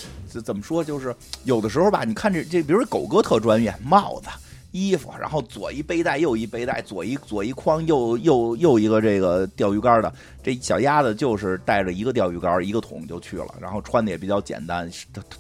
[0.45, 0.85] 怎么说？
[0.85, 4.29] 就是有的时候吧，你看这这，比如说狗哥特专业，帽子。
[4.77, 10.13] 衣服，然后左一背带，右一背带，左一左一筐，右右右一个这个钓鱼竿的。
[10.43, 14.91] 这小鸭子就是带着一个钓鱼竿，一个桶就去了，然后穿的也比较简单，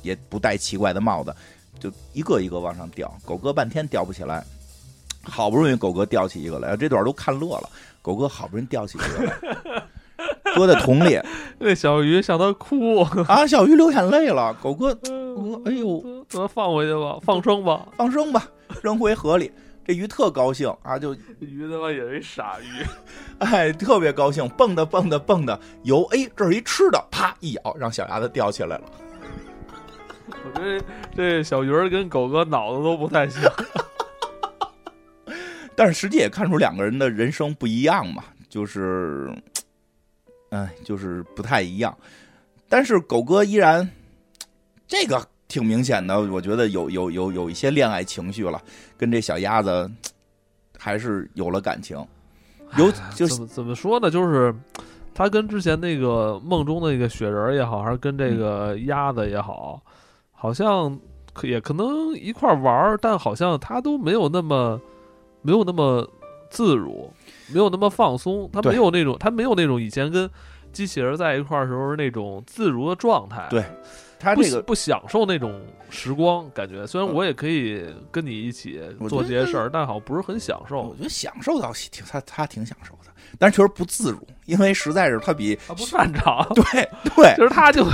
[0.03, 1.35] 也不戴奇怪的帽子，
[1.79, 3.13] 就一个一个往上钓。
[3.25, 4.43] 狗哥半天钓不起来，
[5.23, 7.69] 好不容易狗哥钓起一个来，这段都看乐了。
[8.03, 9.85] 狗哥好不容易钓起一个来，
[10.55, 11.21] 搁在桶里，
[11.59, 14.55] 那小鱼向他哭，啊，小鱼流眼泪了。
[14.63, 14.97] 狗哥，
[15.67, 17.87] 哎呦，咱们放回去吧，放生吧。
[17.97, 18.49] 放生吧，
[18.87, 19.51] 扔回河里。
[19.85, 22.85] 这鱼特高兴啊，就鱼他妈也是一傻鱼，
[23.39, 28.85] 哎，特别高兴，蹦的蹦的蹦的游，哎，这是一吃的，啪一咬，让小鸭子钓起来了。
[30.29, 30.85] 我觉得
[31.15, 33.43] 这小鱼儿跟狗哥脑子都不太像。
[35.77, 39.33] 但是实际也看出两个人的人生不一样嘛，就是，
[40.51, 41.97] 哎，就是不太一样。
[42.69, 43.89] 但是狗哥依然，
[44.89, 48.61] 这个挺明显的，我觉得有有有有一些恋爱情绪了，
[48.97, 49.91] 跟这小鸭子
[50.79, 51.97] 还是有了感情。
[52.77, 54.11] 有就怎么怎么说呢？
[54.11, 54.55] 就是
[55.15, 59.81] 他跟之前那个梦中的那个雪人也好，还是跟这个鸭子也好，
[60.33, 60.99] 好像
[61.33, 64.81] 可也可能一块玩儿，但好像他都没有那么
[65.43, 66.07] 没有那么
[66.51, 67.09] 自如，
[67.55, 70.29] 没有那么放松，他没有那种他没有那种以前跟
[70.73, 73.47] 机器人在一块儿时候那种自如的状态。
[73.49, 73.65] 对
[74.31, 80.97] 他不这个不享受那种时光感觉，虽然我也可以跟你一起做这些事儿，但好像不是很享受我。
[80.97, 86.65] 觉得享受倒挺他他挺享受的，但是确实不自如，因为实在是他比他不擅长， 对
[87.15, 87.85] 对，就是他就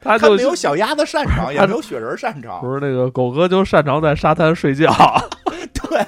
[0.00, 4.90] 他就他没有小鸭子擅长，也没有雪人擅长，不是那个狗哥就擅长在沙滩睡觉，
[5.74, 6.04] 对。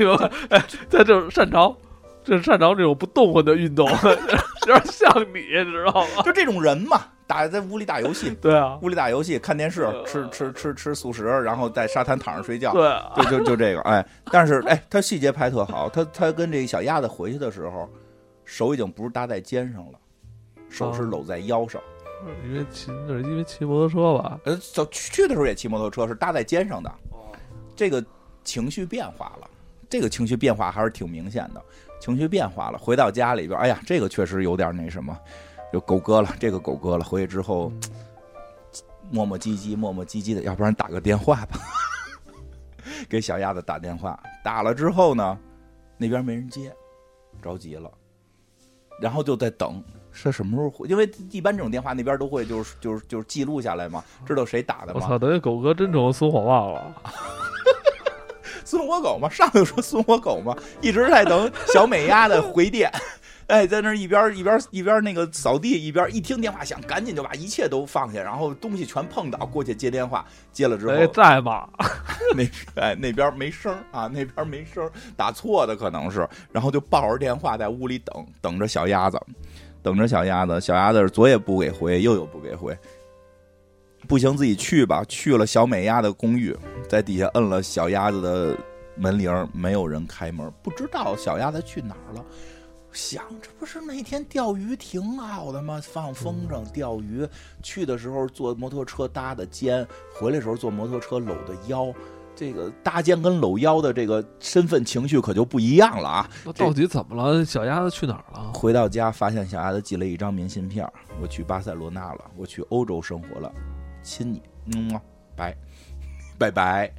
[0.88, 1.76] 他这种擅长，
[2.24, 6.22] 这擅长这种不动换的运动，有点像你，知道吗？
[6.24, 17.88] 就这种人嘛，打在屋里打游戏， 对啊，屋里打游戏、看电视、呃吃吃吃吃素食，然后在沙滩躺着睡觉，对啊， 就就就这个，哎，但是哎，他细节拍特好，他他跟这个小鸭子回去的时候，
[18.44, 19.98] 手已经不是搭在肩上了，
[20.68, 21.80] 手是哦搂在腰上。
[22.44, 24.38] 因为骑那是因为骑摩托车吧？
[24.44, 26.92] 呃，走去去的时候也骑摩托车，是搭在肩上的，
[27.74, 28.04] 这个
[28.44, 29.48] 情绪变化了，
[29.88, 31.62] 这个情绪变化还是挺明显的，
[31.98, 32.76] 情绪变化了。
[32.76, 35.16] 回到家里边，哎呀，这个确实有点那什么，
[35.72, 37.04] 有狗哥了，这个狗哥了。
[37.04, 37.90] 回去之后嗯
[39.10, 41.58] 磨磨唧唧，磨磨唧唧的，要不然打个电话吧，
[43.08, 44.18] 给小鸭子打电话。
[44.44, 45.38] 打了之后呢，
[45.96, 46.72] 那边没人接，
[47.42, 47.90] 着急了，
[49.00, 49.82] 然后就在等。
[50.12, 50.88] 是什么时候回？
[50.88, 55.00] 因为一般这种电话那边都会就是就是就是记录下来嘛，知道谁打的嘛。
[55.00, 56.96] 我操，等于狗哥真成孙火旺了。
[58.64, 62.90] 孙火狗嘛，上来就说孙火狗嘛，一直在等小美鸭的回电。
[63.50, 70.24] 哎，在那儿一边一边一边那个扫地，一边一听电话响，赶紧就把一切都放下，然后东西全碰倒，过去接电话。
[70.52, 71.68] 接了之后，哎，在吗？
[72.36, 72.44] 那
[72.80, 79.20] 哎那边没声啊，那边没声，打错的可能是，然后就抱着电话在屋里等，等着小鸭子，
[79.82, 82.78] 等着小鸭子，小鸭子左也不给回，右也不给回，
[84.06, 85.04] 不行自己去吧。
[85.08, 86.56] 去了小美鸭的公寓，
[86.88, 88.56] 在底下摁了小鸭子的
[88.94, 92.24] 门铃，没有人开门，不知道小鸭子去哪儿了。
[92.92, 95.80] 想，这不是那天钓鱼挺好的吗？
[95.82, 97.26] 放风筝钓鱼，
[97.62, 101.92] 去的时候坐摩托车搭的肩，回来的时候坐摩托车搂的腰。
[102.34, 106.30] 这个搭肩跟搂腰的这个身份情绪可就不一样了啊！
[106.44, 107.44] 那到底怎么了？
[107.44, 108.50] 小鸭子去哪儿了？
[108.54, 113.52] 回到家发现小鸭子寄了一张明信片，我去巴塞罗那了，我去欧洲生活了，
[114.02, 114.42] 亲你，
[114.74, 115.02] 嗯么，
[115.36, 115.54] 拜，
[116.38, 116.90] 拜拜。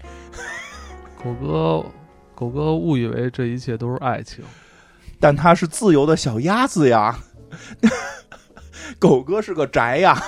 [1.24, 1.86] 狗哥，
[2.36, 4.44] 狗哥误以为这一切都是爱情。
[5.22, 7.16] 但它是自由的小鸭子呀，
[9.00, 10.22] 狗哥是个宅呀。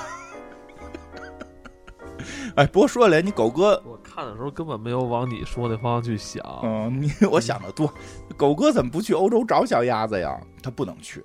[2.55, 6.43] 哎，不过说来，你狗哥，我看的时候根本没有往你说那方向去想。
[6.61, 7.91] 嗯，你我想的多，
[8.37, 10.39] 狗哥怎么不去欧洲找小鸭子呀？
[10.61, 11.23] 他不能去，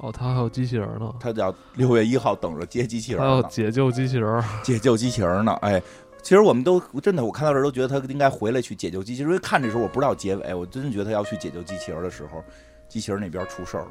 [0.00, 4.44] 哦，他还有机器人呢，他要六月一号等着接机器人还要，解救机器人。
[4.62, 5.52] 解救机器人呢。
[5.62, 5.82] 哎，
[6.22, 9.28] 其实我们都真的，我看到这儿都觉得他应该回来去解救机器人。
[9.28, 12.42] 因为看这时候我不知道结尾，我真的觉得他要去解救机器人的时候，
[12.88, 13.90] 机器人那边出事儿了。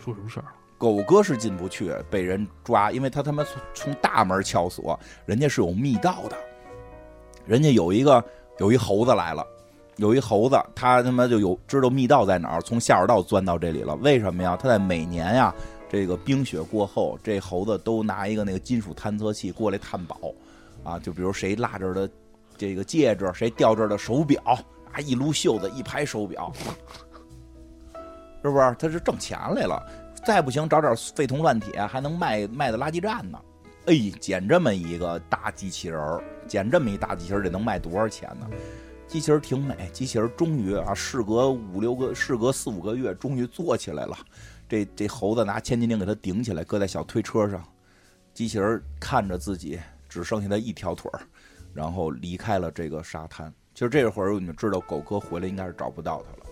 [0.00, 0.52] 出什么事儿了？
[0.76, 6.36] 狗哥是进不去，被人抓，因为他他妈从从大门撬锁，人家是有密道的，
[7.46, 8.22] 人家有一个
[8.58, 9.46] 有一猴子来了，
[9.96, 13.94] 有一猴子，他他妈就有知道密道在哪儿，从下水道钻到这里了。
[13.96, 14.58] 为什么呀？
[14.60, 15.54] 他在每年呀，
[15.88, 20.18] 这个冰雪过后，这猴子都拿一个那个金属探测器过来探宝，
[20.86, 22.08] 啊，就比如谁落这儿的
[22.56, 24.40] 这个戒指，谁掉这儿的手表，
[24.92, 26.52] 啊，一撸袖子一拍手表，
[28.42, 28.76] 是不是？
[28.78, 29.82] 他是挣钱来了。
[30.24, 33.38] 再不行，找点废铜烂铁，还能卖卖到垃圾站呢。
[33.86, 38.48] 哎，捡这么一个大机器人儿，捡这么一大机器人儿，得能卖多少钱呢？
[39.06, 44.16] 机器人挺美，机器人终于啊，事隔五六个，事隔四五个月，终于做起来了。
[44.68, 47.62] 这这猴子拿千斤顶给它顶起来，搁在小推车上。
[48.34, 49.78] 机器人看着自己
[50.16, 51.20] 只剩下他一条腿儿，
[51.74, 53.52] 然后离开了这个沙滩。
[53.74, 56.50] 其实这会儿你们知道，狗哥回来应该是找不到他了。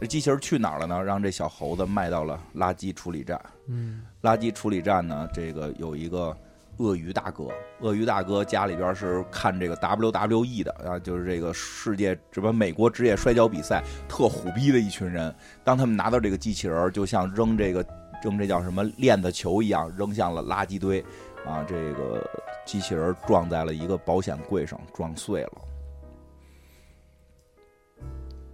[0.00, 1.02] 这机器人去哪儿了呢？
[1.02, 3.40] 让这小猴子卖到了垃圾处理站。
[3.66, 6.34] 嗯，垃圾处理站呢，这个有一个
[6.76, 7.48] 鳄鱼大哥，
[7.80, 15.34] 鳄鱼大哥家里边是看这个 WWE 的啊，就是这个世界什么美国职业摔跤比赛特虎逼的一群人。
[15.64, 17.84] 当他们拿到这个机器人，就像扔这个
[18.22, 21.04] 扔这叫什么链子球一样，扔向了垃圾堆。
[21.46, 22.28] 啊，这个
[22.66, 25.52] 机器人撞在了一个保险柜上，撞碎了。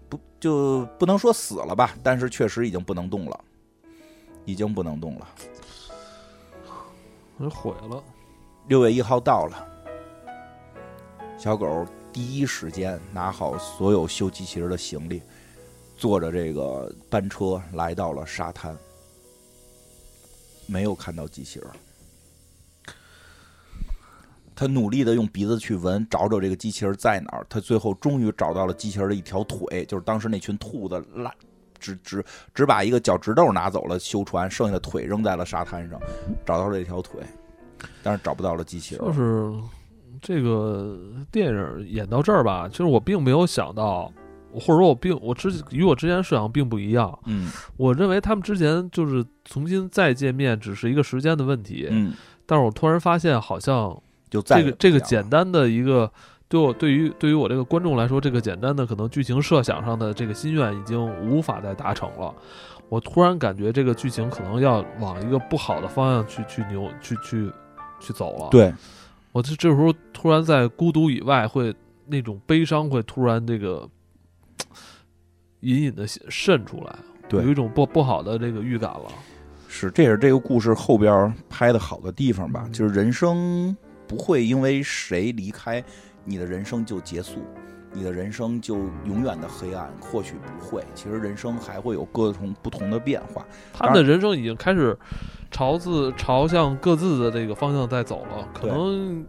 [0.08, 1.94] 不就不能说死了吧？
[2.02, 3.44] 但是确实已经不能动了，
[4.44, 5.28] 已经不能动了。
[7.38, 8.02] 我毁了。
[8.68, 9.68] 六月一号到了，
[11.38, 15.22] 小狗第一时间拿好所有修机器人的行李，
[15.96, 18.76] 坐着这个班车来到了沙滩，
[20.66, 21.68] 没有看到机器人。
[24.56, 27.46] 他努力的用鼻子去闻，找找这个机器人在哪儿。
[27.46, 31.30] 他最后终于找到了机器人的一条腿，就是当时那群兔子拉，
[31.78, 36.00] 只只只把一个脚趾头拿走了修船，剩下的腿扔在了沙滩上，
[36.46, 37.20] 找到了这条腿，
[38.02, 39.04] 但是找不到了机器人。
[39.04, 39.52] 就是
[40.22, 40.98] 这个
[41.30, 44.10] 电影演到这儿吧，其实我并没有想到，
[44.54, 47.16] 或者说我并我之与我之前设想并不一样。
[47.26, 52.14] 嗯我认为他们之前就是重新再见面只是一个时间的问题，嗯，
[52.46, 53.94] 但是我突然发现好像。
[54.36, 56.10] 就在这个这个简单的一个，
[56.46, 62.34] 对我对于对于我这个观众来说，这个简单的可能剧情设想上的这个心愿已经无法再达成了。
[62.90, 67.50] 我突然感觉这个剧情可能要往一个不好的方向去去牛去去
[67.98, 68.72] 去走了。，对
[69.32, 71.74] 我这这时候突然在孤独以外，会
[72.04, 73.88] 那种悲伤会突然这个
[75.60, 76.94] 隐隐的渗出来，
[77.26, 79.06] 对有一种不不好的这个预感了。
[79.68, 83.76] 是，这也是这个故事后边拍的好的地方吧，嗯就是人生
[84.06, 85.82] 不会因为谁离开，
[86.24, 87.38] 你的人生就结束，
[87.92, 93.44] 你的人生就永远的黑暗，或许不会，其实人生还会有各种不同的变化。
[93.72, 94.96] 他们的人生已经开始
[95.50, 99.24] 朝自朝向各自的这个方向在走了，可能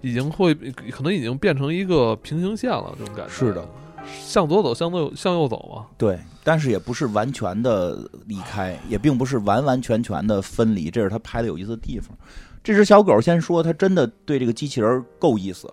[0.00, 3.32] 已经会，可能已经变成一个平行线了，这种感觉。
[3.32, 3.66] 是的，
[4.04, 5.86] 向左走，向右向右走嘛。
[5.96, 12.16] 对，但是也不是完全的离开，也并不是完完全全的分离，这是他拍的有意思的地方。
[12.62, 15.72] 这只小狗先说，它真的对这个机器人够意思。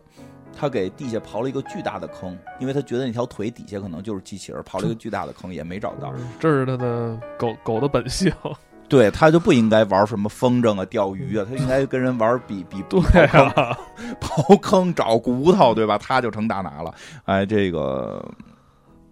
[0.59, 6.11] 它给地下刨了一个巨大的坑，因为它觉得那条腿底下可能就是机器人，刨了一个巨大的坑也没找到。
[6.39, 8.31] 这是它的狗狗的本性。
[8.89, 13.77] 对，它就不应该玩什么风筝啊、钓鱼啊，它应该跟人玩比比对刨坑、啊，
[14.19, 15.97] 刨坑找骨头，对吧？
[15.97, 16.91] 它就成大拿了。
[17.25, 18.25] 哎，这个，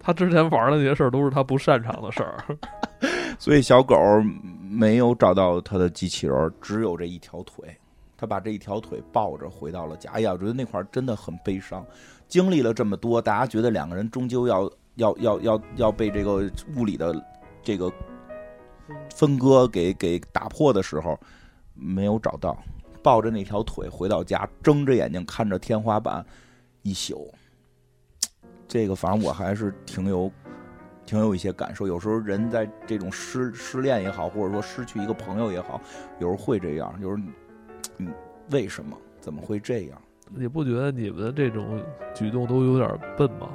[0.05, 2.45] 他之前玩的那些事儿都是他不擅长的事儿。
[3.39, 3.97] 所以小狗
[4.61, 7.75] 没有找到他的机器人，只有这一条腿。
[8.15, 10.11] 他把这一条腿抱着回到了家。
[10.11, 11.83] 哎呀，我觉得那块儿真的很悲伤。
[12.27, 17.13] 经历了这么多，大家觉得两个人终究要要要要要被这个物理的
[17.63, 17.91] 这个
[19.11, 21.19] 分割给给打破的时候，
[21.73, 22.55] 没有找到。
[23.01, 26.23] 抱着那条腿回到家，睁着眼睛看着天花板
[26.83, 27.33] 一宿。
[28.67, 30.31] 这个反正我还是挺有
[31.05, 31.87] 挺有一些感受。
[31.87, 35.79] 有时候人在这种失失恋也好，或者说失去一个朋友也好，
[36.19, 36.93] 有时候会这样。
[37.01, 37.21] 有时候，
[37.99, 38.13] 嗯，
[38.51, 38.97] 为什么？
[39.19, 40.01] 怎么会这样？
[40.29, 41.79] 你不觉得你们的这种
[42.13, 43.49] 举动都有点笨吗？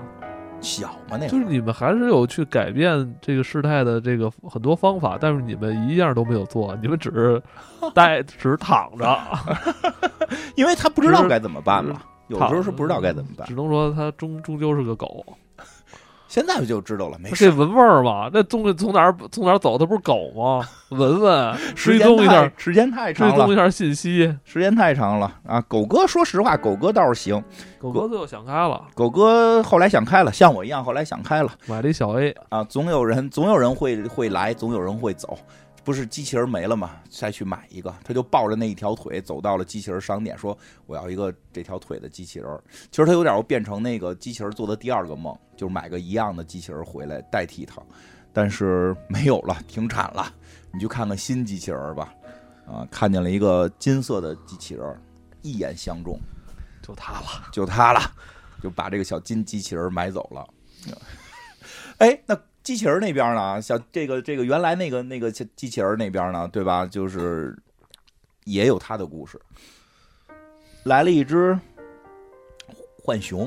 [0.61, 7.43] 小嘛那就是你们还是有去改变这个事态的这个很多方法，但是你们一样都没有做，你们只是
[7.95, 9.19] 待，只是躺着，
[10.57, 12.03] 因为他不知道该怎么办嘛。
[12.31, 13.55] 有时候是不知道该怎么办只。
[13.55, 15.25] 能说他终终究是个狗。
[16.29, 17.51] 现在就知道了，没事。
[17.51, 18.31] 闻味儿嘛？
[18.33, 19.77] 那东西从哪儿从哪儿走？
[19.77, 20.65] 它不是狗吗？
[20.91, 24.33] 闻闻，时间追踪一下，时间太长了，追踪一下信息。
[24.45, 25.61] 时间太长了啊！
[25.63, 27.43] 狗哥，说实话，狗哥倒是行。
[27.81, 32.63] 狗哥最后想开了，狗哥后来想开了，像我一样，后来想开了买了一小 A，啊！
[32.63, 35.37] 总有人，总有人会会来，总有人会走。
[35.83, 40.57] 不是机器人没了嘛，再去买一个，他就抱着那一条腿走到了机器人商店，说
[40.87, 42.63] 我要一个这条腿的机器人。
[42.91, 47.83] 其实他有点要变成那个机器人做的第二个梦，就是买个一样的机器人回来代替他，
[48.33, 50.33] 但是没有了，停产了。
[50.73, 52.15] 你去看看新机器人吧，
[52.67, 55.03] 啊， 看见了一个金色的机器人，
[55.43, 56.19] 一眼相中，
[56.83, 57.49] 就它了。
[57.53, 58.01] 就他了，
[58.63, 60.47] 就把这个小金机器人买走了。
[62.01, 63.61] 哎，那机器人那边呢？
[63.61, 66.87] 小这个这个原来那个那个机器人那边呢，对吧？
[66.87, 67.55] 就是
[68.45, 69.39] 也有他的故事。
[70.85, 71.59] 来了一只
[73.05, 73.47] 浣熊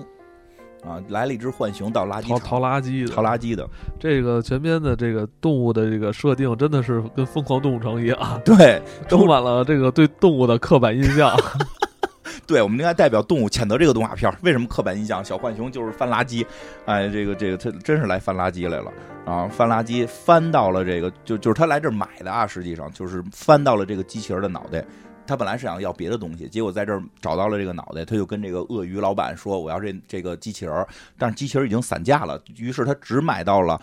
[0.85, 3.67] 啊，来了一只浣熊到垃圾淘场淘垃圾的，淘垃圾的，
[3.99, 8.79] 这个全篇的这个动物的这个设定真的是跟《疯狂动物城》一样，对
[9.09, 11.35] 充满了这个对动物的刻板印象。
[12.53, 14.31] 对，我们应该代表动物谴责这个动画片。
[14.43, 15.25] 为什么刻板印象？
[15.25, 16.45] 小浣熊就是翻垃圾，
[16.85, 18.93] 哎，这个这个他真是来翻垃圾来了
[19.25, 19.47] 啊！
[19.47, 24.85] 翻垃圾翻到了这个，就就是他来这儿买的啊，实际上就是翻到了这个机器人的脑袋。
[25.25, 30.87] 他本来是想要别的东西，结果在这儿找到了这个脑袋，他就跟这个鳄鱼老板说：“我要这这个机器人儿。”
[31.17, 33.81] 但是机器人已经散架了，于是他只买到了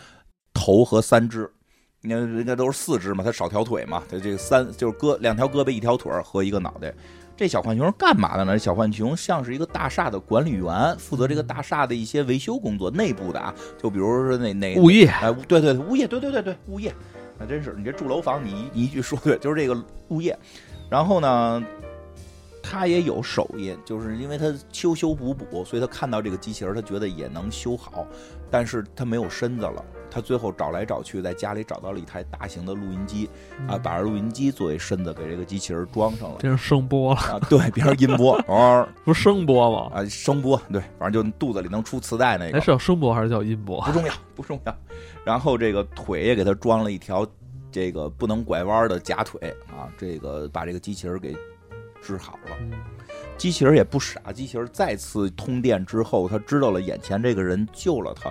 [0.55, 1.51] 头和三只。
[2.03, 6.95] 你看人家都是四只嘛，他少条腿嘛，他这个三就是胳两条胳膊一条腿儿和一个脑袋。
[7.41, 8.59] 这小浣熊是干嘛的呢？
[8.59, 16.95] 小浣熊像是一个大厦的管理员，负责这个大厦的一些维修工作，内部的啊，就比如说那那物业哎，对对物业，对对对对物业，
[17.39, 20.39] 那真是你这住楼房，你一你一句说对，就是这个物业。
[20.91, 21.65] 然后呢，
[22.63, 28.07] 他也有手艺，就是因为他修修补补，所以他看到这个机器人，他觉得也能修好，
[28.51, 29.83] 但是他没有身子了。
[30.11, 33.29] 他最后找来找去，在家里找到了一台大型的录音机
[33.69, 36.37] 啊，把这录音机作为身子给这个机器人装上了。
[36.41, 39.91] 这是声波了，啊，对， 变成音波， 哦不是声波吗？
[39.95, 43.93] 啊，声波，对，反正就肚子里能出磁带那哎，个，是叫声波还是叫音波不？
[43.93, 44.77] 重要， 不重要。
[45.25, 47.27] 然后这个腿也给他装了一条
[47.71, 51.37] 这个不能拐弯的假腿啊，这个把这个机器人给
[52.03, 52.57] 治好了。
[52.61, 52.73] 嗯
[53.37, 58.31] 机器人也不傻，机器人再次通电之后，他知道了眼前这个人救了他，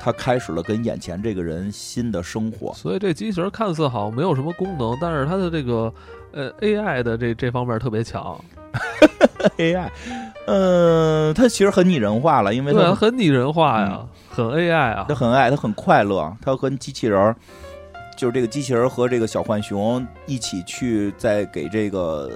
[0.00, 2.72] 他开始了跟眼前这个人新的生活。
[2.74, 5.92] 所以这机器人看似好像没有什么功能，但是它的这个
[6.32, 8.38] 呃 AI 的这这方面特别强，
[9.58, 9.88] AI，
[10.46, 15.14] 呃，它其实很拟人化了，因为对啊，他很拟人化呀，很 AI 啊它。
[15.14, 17.36] 很爱，它很快乐，他跟机器人儿，
[18.16, 22.30] 就是这个机器人儿和这个小浣熊一起去在给这个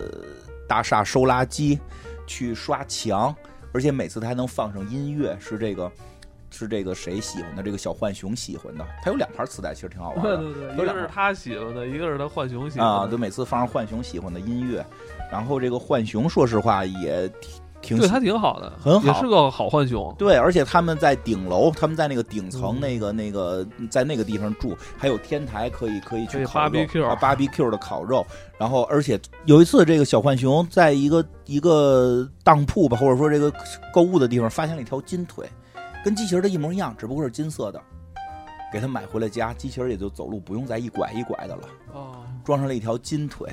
[0.66, 1.78] 大厦收垃圾，
[2.26, 3.34] 去刷墙，
[3.72, 5.90] 而且每次它还能放上音乐，是这个
[6.50, 7.62] 是这个谁喜欢的？
[7.62, 8.86] 这个小浣熊喜欢的。
[9.02, 10.36] 他有两盘磁带，其实挺好玩的。
[10.42, 13.12] 对对对，一个是他喜欢的，一个是他浣熊喜啊，欢的。
[13.12, 14.84] 就每次放上浣熊喜欢的音乐，
[15.30, 17.50] 然后这个浣熊说实话也挺
[17.82, 20.14] 挺对他挺好的，很好也是个好浣熊。
[20.18, 28.26] 对，而且他们在顶楼，他们在那个顶层嗯那个、那个，在那个地方住，还有天台可以可以可以去烤肉 BBQ 啊 BBQ 的烤肉。
[28.58, 33.50] 然后，而且有一次，这个小浣熊在一个一个当铺吧，或者说这个
[33.94, 35.48] 购物的地方，发现了一条金腿，
[36.04, 37.82] 跟机器人的一模一样，只不过是金色的。
[38.72, 43.50] 给他买回了家，机器人也就走路不用再一拐一拐的了，哦，装上了一条金腿。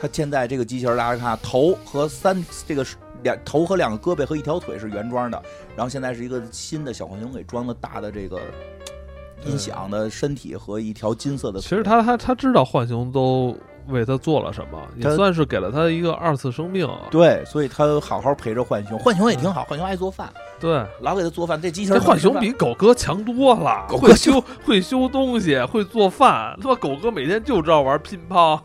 [0.00, 5.40] 他现在这个机器人，大家看，头和三这个是两头和两个胳膊和一条腿是原装的，
[5.76, 8.40] 然后现在是一个新的小浣熊给装的大的这个
[9.46, 11.60] 音响的身体和一条金色的。
[11.60, 13.56] 其实他他他知道浣熊都
[13.90, 17.00] 为他做了什么，也算是给了他一个二次生命啊。
[17.10, 18.98] 对，所以他好好陪着浣熊。
[18.98, 20.28] 浣熊也挺好，浣熊爱做饭，
[20.58, 21.60] 对，老给他做饭。
[21.60, 26.56] 这机器这人浣熊比狗哥强多了，狗哥会修会修东西，会做饭。
[26.62, 28.60] 他妈狗哥每天就知道玩乒乓，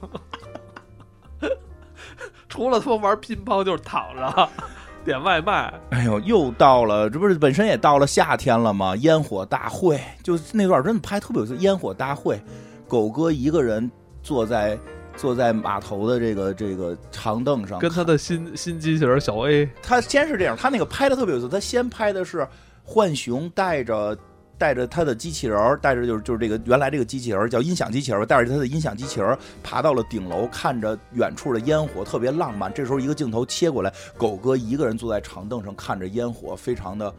[2.47, 4.49] 除了他妈玩乒乓就是躺着
[5.03, 5.73] 点外卖。
[5.91, 8.95] 哎呦，又到了，这不是本身也到了夏天了吗？
[8.97, 11.55] 烟火大会，就那段真的拍特别有意思。
[11.57, 12.41] 烟火大会，
[12.88, 13.91] 狗哥一个人
[14.23, 14.78] 坐在
[15.16, 21.49] 坐在码头的这个这个长凳上，跟他的新新机器人小 A，他先是这样，他那个拍的特别有意思。
[21.49, 22.47] 他先拍的是
[22.84, 24.18] 浣熊带着
[24.57, 32.74] 带着他的机器人儿，带着就是就是这个原来这个机器人儿叫音响机器人儿，带着他的音响机器人儿爬到了顶楼，看着远处的烟火，特别浪漫。
[32.74, 37.13] 这时候一个镜头切过来，狗哥一个人坐在长凳上看着烟火，非常的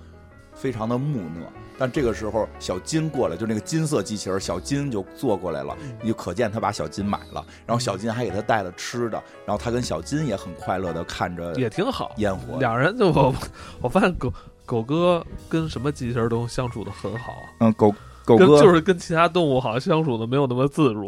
[0.56, 1.46] 非常的木讷。
[1.78, 12.12] 但这个时候，小金过来，就那个金色机器人，小金就坐过来了，你就可见他把小金买了，然后小金还给他带了吃的，然后他跟小金也很快乐的看着也挺好。
[12.16, 12.58] 烟火。
[12.58, 13.34] 两人就我
[13.82, 14.32] 我发现狗
[14.64, 17.94] 狗哥跟什么机器人都相处的很好，嗯，狗
[18.24, 21.04] 狗哥就是跟其他动物好像相处的没有那么自如。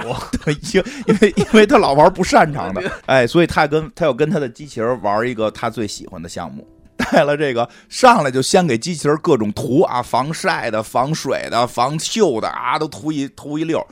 [0.46, 6.66] 因 因为因为他老玩不擅长的，哎，所以他跟他要跟他的机器人玩一个他最喜欢的项目。
[7.10, 13.86] 带了这个上来就先给机器人各种涂啊，防晒的、防水的、防锈的啊，都涂一涂一溜。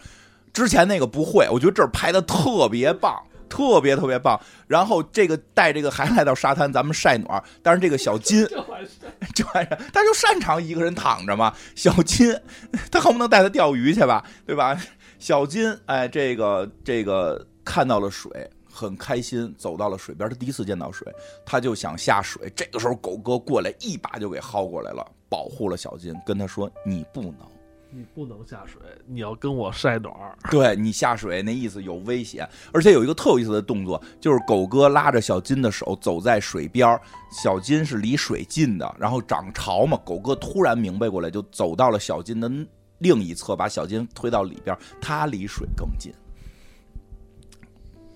[0.52, 3.14] 之前那个不会，我觉得这儿拍的特别棒，
[3.48, 4.40] 特别特别棒。
[4.66, 7.42] 然后这个带这个还来到沙滩，咱们晒暖。
[7.62, 8.46] 但是这个小金
[9.34, 11.52] 就还是他就擅长一个人躺着嘛。
[11.74, 12.34] 小金
[12.90, 14.78] 他恨不能带他钓鱼去吧，对吧？
[15.18, 18.30] 小金哎，这个这个看到了水。
[18.76, 21.10] 很开心，走到了水边，他第一次见到水，
[21.46, 22.52] 他就想下水。
[22.54, 27.36] 这个时候，狗哥过来一把就给薅过来了，保护了小金，跟他说：“你不能，
[27.90, 30.14] 你不能下水，你要跟我晒暖。
[30.50, 37.00] ”对你下水那意思有危险，而且有一个特有意思的动作，就是狗哥拉着小金的手走在水边，
[37.30, 42.50] 小金是离水近的，然后涨潮嘛，狗哥突然明白过来，就走到了小金的
[42.98, 46.12] 另一侧，把小金推到里边，他离水更近。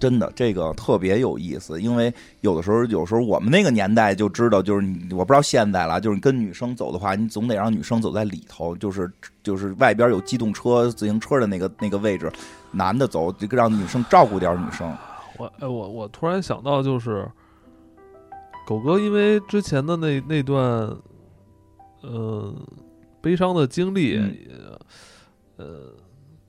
[0.01, 12.33] 真的，这个特别有意思，因为有的时候，有时候我们那个年代就知道，就是你，我不知道现在了，就是跟女生走的话，你总得让女生走在里头，就是就是外边有机动车、自行车的那个那个位置，
[12.73, 14.91] 男的走，这个让女生照顾点女生。
[15.37, 17.31] 我哎，我我突然想到，就是
[18.67, 20.63] 狗哥，因为之前的那那段，
[22.01, 22.55] 呃，
[23.21, 24.19] 悲伤的经历，
[25.57, 25.93] 呃，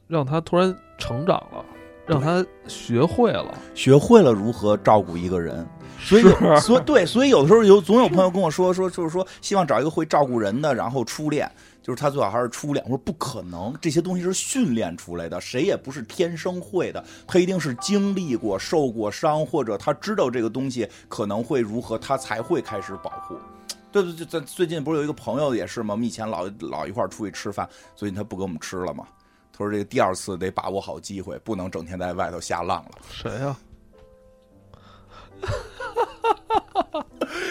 [0.07, 1.65] 让他突然成长了。
[2.11, 5.65] 让他学会了，学会了如何照顾一个人，
[5.99, 6.23] 所以，
[6.59, 11.49] 所以对，所以有的时候有总有朋友跟我说说，就是说希望找一个会照顾人的，然后初恋，
[11.81, 12.83] 就是他最好还是初恋。
[12.85, 23.37] 我说不可能，这些东西是训练出来的，谁也不是天生会的，他一定是经历过、受过伤，或者他知道这个东西可能会如何，他才会开始保护。
[23.89, 25.93] 对 对对，咱最近不是有一个朋友也是吗？
[25.93, 29.05] 我们以前老老一块儿出去吃饭，最近他不给我们吃了吗？
[29.61, 33.55] 他说：“这个第二次得把握好机会，不能整天在外头瞎浪了。”谁呀？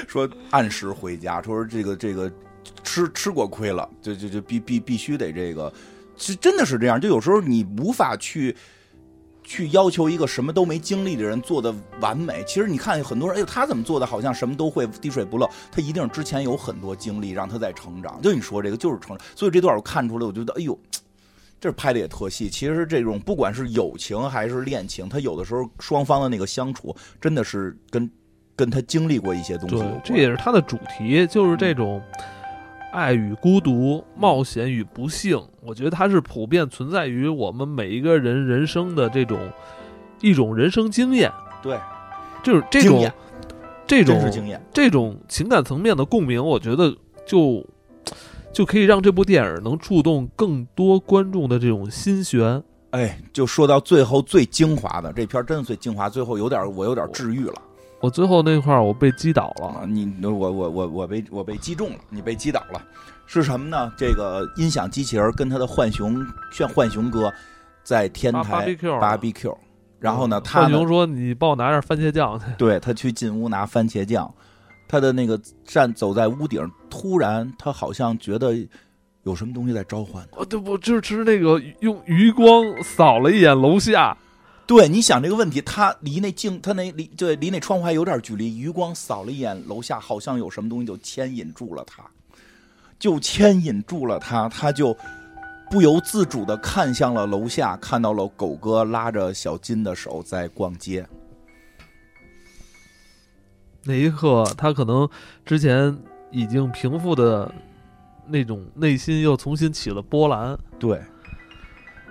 [0.08, 1.40] 说按时回家。
[1.40, 2.30] 说这个这个
[2.82, 5.72] 吃吃过亏了，就就就必必必须得这个，
[6.16, 7.00] 其实真的是这样。
[7.00, 8.56] 就有时候你无法去
[9.44, 12.42] 去要求一个什么都没经历的人做的完美。
[12.46, 14.06] 其实你看很多人，哎呦，他怎么做的？
[14.06, 15.48] 好像什么都会，滴水不漏。
[15.70, 18.20] 他一定之前有很多经历，让他在成长。
[18.20, 19.26] 就你说这个就是成长。
[19.36, 20.78] 所以这段我看出来，我觉得，哎呦。
[21.60, 28.10] 这拍的也特细，其实这种不管是友情还是恋情，他有的时候双方的那个相处，真的是跟
[28.56, 29.76] 跟他经历过一些东西。
[29.76, 32.00] 对，这也是他的主题，就是这种
[32.92, 35.38] 爱与孤独、冒险与不幸。
[35.60, 39.38] 我觉得它是普遍存在于我们每一个人人生的这种
[40.22, 41.30] 一种人生经验。
[41.62, 41.78] 对，
[42.42, 43.06] 就是这种
[43.86, 44.18] 这种
[44.72, 46.96] 这种情感层面的共鸣，我觉得
[47.26, 47.62] 就。
[48.52, 52.62] 就可以让这部电影能触动更多观众的这种心弦。
[52.90, 57.54] 哎，就说到最后最精华的这片，真的最精华，最后有点我有点治愈了。
[58.00, 62.82] 我最后那块儿我被击倒了，你我我我我被我被击中了，你被击倒了，
[63.26, 63.92] 是什么呢？
[63.96, 67.32] 这个音响机器人跟他的浣熊炫浣熊哥
[67.84, 68.74] 在天台 B
[69.20, 69.56] B Q，
[69.98, 74.32] 然后呢，浣熊说：“你帮我拿点番茄酱去。”对他去进屋拿番茄酱。
[74.88, 76.68] 他的那个站走在屋顶，
[77.00, 78.54] 突然他好像觉得
[79.22, 80.42] 有什么东西在召唤他。
[80.42, 84.14] 哦，对不，就是那个用余光扫了一眼楼下。
[84.66, 88.58] 对，你想这个问题，他离那镜，他那离对离那窗户还有点距离。
[88.58, 92.04] 余光扫了一眼楼下，好像有什么东西就牵引住了他，
[92.98, 94.94] 就牵引住了他，他就
[95.70, 101.06] 不由自主的看向了楼下，看到了狗哥拉着小金的手在逛街。
[103.82, 105.08] 那一刻，他可能
[105.46, 105.98] 之前
[106.30, 107.52] 已经平复的
[108.26, 110.56] 那种内心又重新起了波澜。
[110.78, 111.00] 对，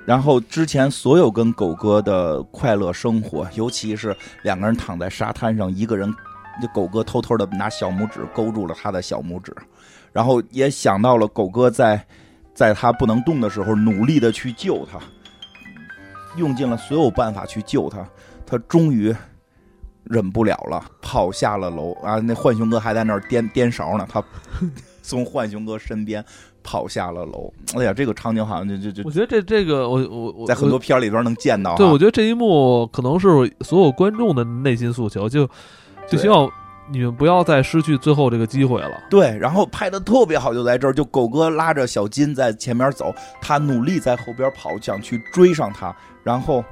[0.05, 6.13] 然后之前所有跟狗哥的快乐生活，尤其是两个人躺在沙滩上，一个人，
[6.73, 9.55] 狗哥偷偷的拿小拇指勾住了他的小拇指，
[10.11, 12.05] 然后也想到了狗哥在
[12.53, 14.99] 在他不能动的时候努力的去救他，
[16.37, 18.05] 用尽了所有办法去救他，
[18.45, 19.15] 他终于。
[20.09, 22.15] 忍不了了，跑下了楼啊！
[22.15, 24.21] 那浣熊哥还在那儿颠颠勺呢，他
[25.03, 26.25] 从浣熊哥身边
[26.63, 27.53] 跑下了楼。
[27.75, 29.03] 哎呀，这个场景好像就就就……
[29.07, 31.75] 我觉得这这个我我我在很多片里边能见到。
[31.75, 33.27] 对，我觉得这一幕可能是
[33.61, 35.47] 所有观众的内心诉求，就
[36.09, 36.49] 就希望
[36.91, 38.91] 你们不要再失去最后这个机会了。
[39.11, 46.65] 对，然后拍的特别好，就在这儿，就狗哥拉着小金在前面走，他努力在后边跑，想去追上他，然后。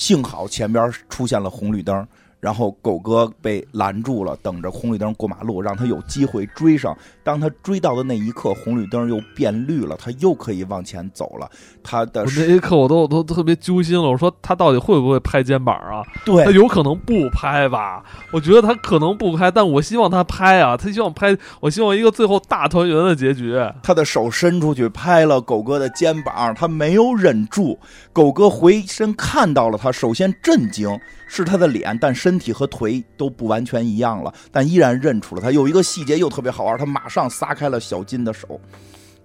[0.00, 2.08] 幸好前边出现了红绿灯，
[2.40, 6.96] 然后狗哥被拦住了，等着红绿灯过马路，让他有机会追上。
[7.22, 11.50] 当他追到的那一刻，红绿灯又变绿了，他又可以往前走了。
[11.82, 16.02] 他的我那一刻我都我都特别揪心了，我说他到底会不会拍肩膀啊？
[16.24, 18.02] 对他有可能不拍吧？
[18.32, 20.76] 我觉得他可能不拍，但我希望他拍啊！
[20.76, 23.58] 他希望拍，我希望一个最后大团圆的结局。
[23.82, 27.78] 他的手伸出去拍了狗哥的肩膀，他没有忍住。
[28.12, 30.88] 狗哥回身看到了他，首先震惊
[31.26, 35.50] 是他的脸，但身体和腿都不完全一样了，但依然认出了他。
[35.50, 38.60] 有一个细节又特别好玩，他马上撒开了小金的手。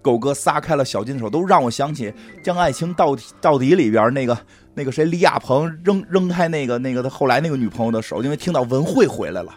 [0.06, 2.12] 狗哥撒开了小金的手，都让我想起
[2.44, 4.38] 《将爱情到底到底》里边那个
[4.76, 9.52] 那个谁李亚鹏扔扔开那个那个他后来那个女朋友的手，因为听到文慧回来了。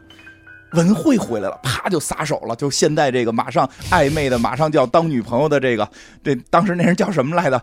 [0.73, 2.57] 文慧回来了，啪就撒手了。
[2.57, 5.87] 就现在这个马上暧昧的，马上就要当女朋友的这个，
[6.23, 7.63] 这当时那人叫什么来的？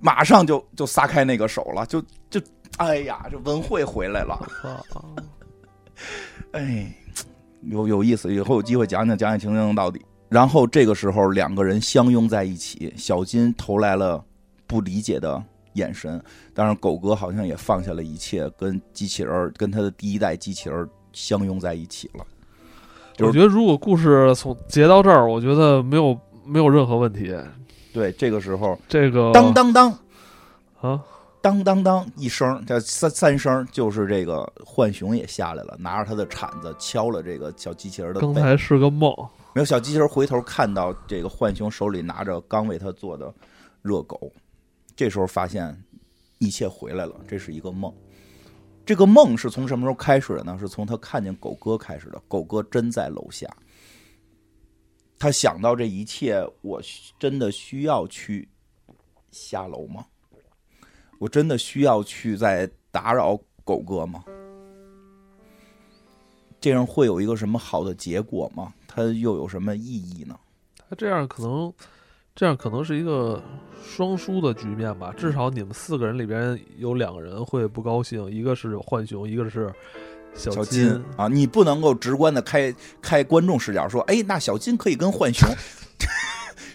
[0.00, 2.40] 马上就就撒开那个手了，就就
[2.78, 4.38] 哎呀，这文慧回来了，
[6.52, 6.90] 哎，
[7.62, 10.00] 有有意思，以后有机会讲讲讲讲情情到底。
[10.28, 14.24] 然后这个时候两个人相拥在一起，小金投来了
[14.66, 15.42] 不理解的
[15.74, 16.22] 眼神，
[16.54, 20.88] 当然狗哥好像也放下了一切，跟机器人跟他的第一代机器人。
[21.16, 22.26] 相拥在一起了。
[23.20, 27.34] 我觉得如果故事从截到这儿，我觉得没有没有任何问题。
[27.90, 29.98] 对，这个时候，这个当当当
[30.82, 31.02] 啊，
[31.40, 38.20] 当当当一声，这三三声，就是这个浣熊也下来了，拿着他的铲子敲了这个小机器人的。
[38.20, 39.10] 刚才是个梦，
[39.56, 43.34] 没有小机器人回头看到这个浣熊手里拿着刚为他做的
[43.80, 44.30] 热狗，
[44.94, 45.74] 这时候发现
[46.36, 47.90] 一切回来了，这是一个梦。
[48.84, 50.58] 这个梦是从什么时候开始的呢？
[50.60, 52.20] 是从他看见狗哥开始的。
[52.28, 53.48] 狗哥真在楼下，
[55.18, 56.78] 他想到这一切，我
[57.18, 58.46] 真的需要去
[59.30, 60.04] 下楼吗？
[61.18, 63.34] 我真的需要去再打扰
[63.64, 64.22] 狗哥吗？
[66.60, 68.74] 这样会有一个什么好的结果吗？
[68.96, 70.34] 它又有什么意义呢？
[70.88, 71.70] 他这样可能。
[72.38, 73.42] 这样可能是一个
[73.82, 79.72] 双输的局面吧，至少你们四个人里边有两个人会不高兴，一个是浣熊，一个是
[80.34, 81.28] 小金啊。
[81.28, 82.70] 你不能够直观的开
[83.00, 85.48] 开观众视角说，哎，那小金可以跟浣熊。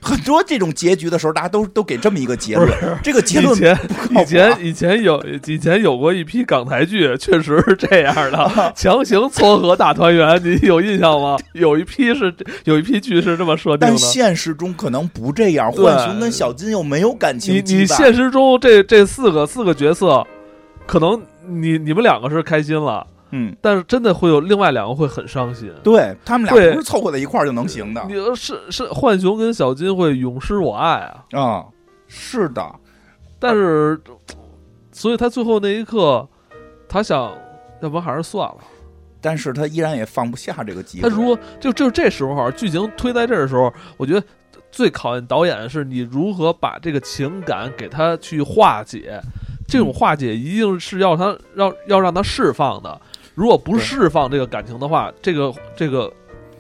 [0.02, 2.70] 很多这种结局的时候，大家都都给这么一个结论。
[3.04, 3.80] 这个结论以前
[4.10, 11.38] 以前以前有以前有过一批港台剧，确实是这样的， 强行撮合大团圆，你有印象吗？
[11.54, 12.34] 有一批是
[12.64, 15.72] 有一批剧是这么设定的，但现实中可能不这样。
[15.72, 17.56] 浣熊跟小金又没有感情。
[17.56, 20.26] 你你现实中这这四个四个角色，
[20.88, 23.06] 可能你你们两个是开心了。
[23.32, 28.06] 嗯，但是真的会有另外两个会很伤心，对他们俩不是凑合在一块儿就能行的。
[28.08, 31.66] 你是是浣熊跟小金会永失我爱啊啊，
[32.08, 32.76] 是的，
[33.40, 34.00] 但是，
[34.92, 36.28] 所以他最后那一刻，
[36.88, 37.34] 他想，
[37.82, 38.58] 要不然还是算了。
[39.24, 41.08] 但是他依然也放不下这个机会。
[41.08, 44.24] 他如果就就这时候剧情推在这儿的时候，我觉得
[44.72, 49.22] 最考验导演的是你如何把这个情感给他去化解，
[49.68, 53.00] 这种化解一定是要他要要让他释放的。
[53.42, 56.14] 如果不释放这个感情的话，这个这个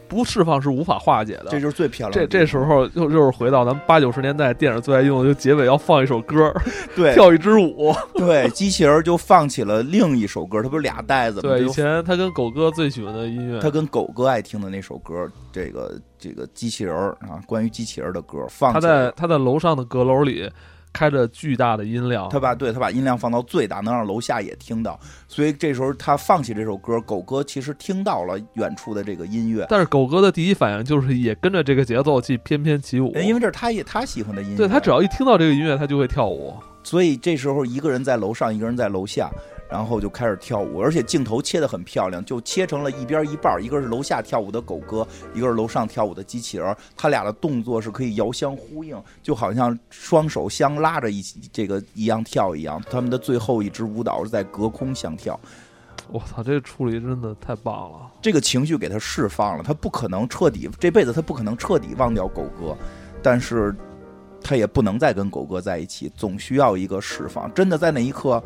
[0.07, 1.45] 不释放是无法化解的。
[1.51, 2.11] 这就是最漂亮。
[2.11, 6.51] 这这时候又又是回到咱们八九十年代电影最爱用的，就结尾要放一首歌，
[6.97, 7.93] 对，跳一支舞。
[8.17, 11.43] 对，机器人就放起了另一首歌，它不是俩袋子吗？
[11.43, 20.51] 对，以前他跟狗哥最喜欢的音乐，他跟狗哥爱听的那首歌，这个这个机器人啊，关于机器人的歌，放他在他在楼上的阁楼里。
[20.93, 24.99] 开着巨大的音量，他把对他把音量放到最大，能让楼下也听到。
[25.27, 29.65] 所以这时候他放弃这首歌，狗哥其实听到了远处的这个音乐。
[29.69, 34.57] 但是狗哥的第一反应就是也跟着这个节奏去翩翩起舞，因为这是他也他喜欢的音乐。
[34.57, 36.53] 对他只要一听到这个音乐，他就会跳舞。
[36.83, 39.29] 所以这时候一个人在楼上，一个人在楼下。
[39.71, 52.83] 然后就开始跳舞，而且镜头切得很漂亮，就切成了一边一半，一个是楼下跳舞的狗哥，一个是楼上跳舞的机器人，他俩的动作是可以遥相呼应，就好像双手相拉着一起这个一样跳一样。
[52.91, 55.39] 他们的最后一支舞蹈是在隔空相跳。
[56.09, 58.11] 我操，这个处理真的太棒了！
[58.21, 62.75] 这个情绪给他释放了，他不可能彻底这辈子他不可能彻底忘掉狗哥，
[63.23, 63.73] 但是
[64.43, 67.49] 他也不能再跟狗哥在一起，总需要一个释放。
[67.53, 68.43] 真的在那一刻，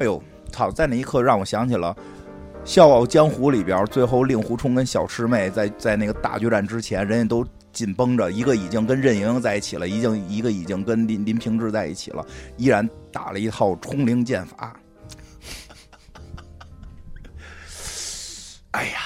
[0.00, 0.20] 哎呦！
[0.56, 1.94] 好，在那一刻让我想起了
[2.64, 12.24] 《笑傲江湖》里边，最后令狐冲跟小师妹在在那个大决战之前，人家都紧绷着，一个已经跟任盈盈在一起了，已经一个已经跟林林平之在一起了，
[12.56, 14.74] 依然打了一套冲灵剑法。
[18.72, 18.98] 哎呀，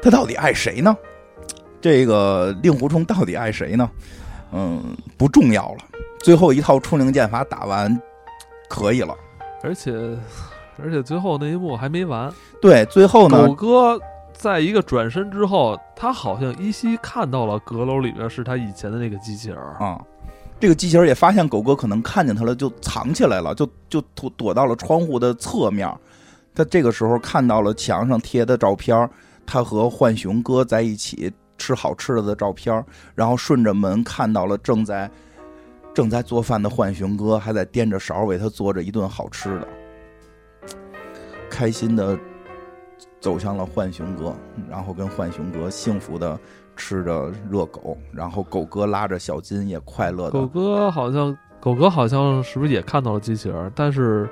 [0.00, 0.96] 他到底爱谁呢？
[1.80, 3.90] 这个令狐冲到底爱谁呢？
[4.52, 5.78] 嗯，不重要了。
[6.20, 8.00] 最后一套冲灵剑法打完。
[8.68, 9.14] 可以了，
[9.62, 9.92] 而且
[10.82, 14.00] 而且最后那一幕还没完，对，最后呢狗，哥
[14.32, 20.00] 在一个转身之后，他好像依稀看到了阁楼里面是他以前的那个机器人儿，啊，
[20.58, 25.88] 这个机器人也发现狗哥可能看见他了，就藏起来了，就就躲躲到了窗户的侧面。
[26.54, 29.08] 他这个时候看到了墙上贴的照片，
[29.44, 32.84] 他和浣熊哥在一起吃好吃的的照片，
[33.14, 35.10] 然后顺着门看到了正在
[35.94, 39.68] 正在做饭的浣熊哥，还在掂着勺为他做着一顿好吃的，
[41.48, 42.18] 开心的
[43.20, 44.34] 走向了浣熊哥，
[44.68, 46.38] 然后跟浣熊哥幸福的
[46.76, 53.72] 吃着热狗，然后狗哥拉着小金也快乐狗，哥好像狗哥好像是不是也看到了机器人儿？
[53.74, 54.28] 但是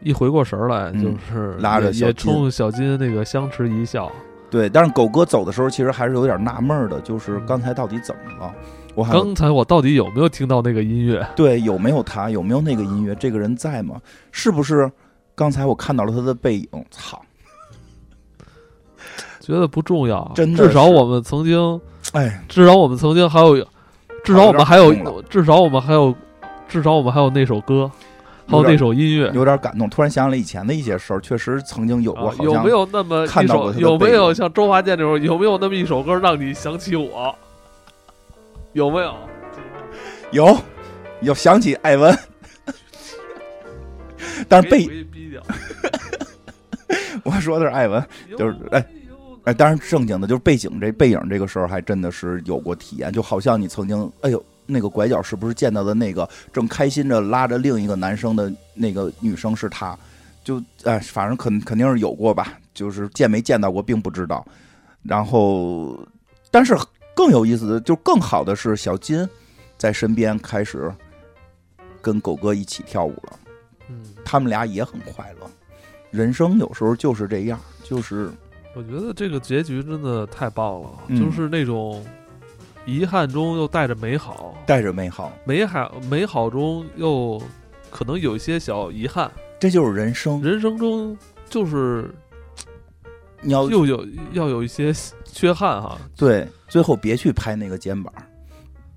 [0.00, 4.10] 一回过神儿来，嗯就是拉着也冲小金那个相持一笑。
[4.50, 4.68] 对。
[4.68, 8.52] 但是狗哥走的时候，其实还是有点纳闷儿的，就是刚才到底怎么了？
[8.94, 11.26] 我还刚才我到底有没有听到那个音乐？
[11.34, 13.14] 对有没有他，有没有那个音乐？
[13.16, 14.00] 这个人在吗？
[14.30, 14.90] 是不是
[15.34, 16.68] 刚才我看到了他的背影？
[16.90, 17.20] 操！
[19.40, 21.80] 觉得不重要，真的至少我们曾经，
[22.12, 23.56] 哎，至少我们曾经还有，
[24.24, 26.14] 至少我们还有至少我们还有，
[26.66, 27.90] 至少我们还有那首歌，
[28.46, 29.30] 还有那首音乐。
[29.34, 29.90] 有点感动。
[29.90, 33.32] 突然想起了以前的一些事儿，确实曾经有过，啊好像有没有那么一首？
[33.32, 35.20] 看到过有没有像周华健这种？
[35.20, 37.34] 有没有那么一首歌让你想起我？
[38.74, 39.16] 有没有？
[40.32, 40.58] 有
[41.20, 42.16] 有想起艾文，
[44.48, 45.42] 但是给背你逼掉。
[47.24, 48.04] 我说的是艾文，
[48.36, 48.84] 就是哎
[49.44, 59.96] 哎，当然正经的，就是背景这背影这个时候还真的是有过体验，就好像你曾经，哎呦，那个拐角是不是见到的那个正开心着拉着另一个男生的那个女生是他？
[60.42, 64.44] 就哎，反正肯肯定是有过吧，就是见没见到过并不知道。
[65.02, 65.98] 然后，
[66.50, 66.76] 但是
[67.14, 69.28] 更有意思的，就更好的是小金
[69.76, 70.92] 在身边开始
[72.02, 73.38] 跟狗哥一起跳舞了，
[73.88, 75.50] 嗯，他们俩也很快乐。
[76.10, 78.30] 人生有时候就是这样，就是
[78.74, 82.04] 我觉得这个结局真的太棒了，嗯就是那种
[82.86, 87.40] 遗憾中又带着美好，带着美好，美好美好中又
[87.90, 89.30] 可能有一些小遗憾。
[89.58, 90.42] 这就是人生。
[90.42, 91.16] 人生中
[91.48, 92.10] 就是
[93.40, 94.92] 你要又有要有一些
[95.34, 98.14] 缺憾哈，对，最后别去拍那个肩膀，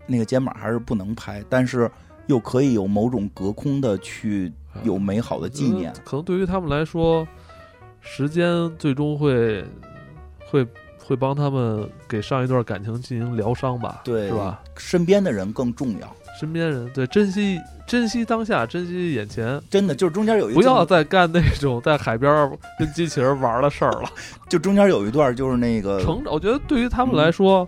[0.06, 1.90] 那个肩膀还是不能拍，但是
[2.28, 4.54] 又可以有某种隔空的去
[4.84, 5.92] 有美好的纪念。
[6.06, 7.28] 可能对于他们来说，
[8.00, 9.66] 时间最终会
[10.46, 10.66] 会
[11.04, 14.62] 会帮他们给上一段感情进行疗伤吧，对是吧？
[14.78, 24.10] 身边的人更重要，身边人对珍惜珍惜当下，珍惜眼前，真的就是中间有一不要再干那种在海边儿跟机器人玩的事儿了。
[24.50, 27.68] 就中间有一段就是那个成长，我觉得对于他们来说，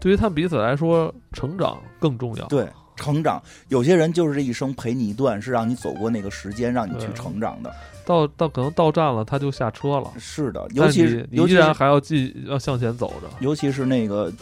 [0.00, 2.46] 对于他们彼此来说，成长更重要。
[2.46, 2.66] 对
[2.96, 7.70] 成长，有些人就是这一生陪你一段，是让你走过那个时间，让你去成长的。
[8.06, 13.28] 到到可能到站了，他就下车了，是的，尤但其是你你依然尤其是还要继要向前走着。
[13.40, 14.32] 尤其是那个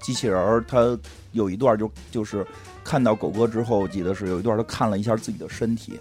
[0.00, 0.98] 机器人儿，他
[1.30, 2.44] 有一段就就是
[2.86, 5.98] 看到狗哥之后，我记得是有一段他看了一下自己的身体，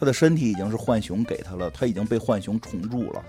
[0.00, 3.22] 他的身体已经是浣熊给他了，他已经被浣熊虫住了。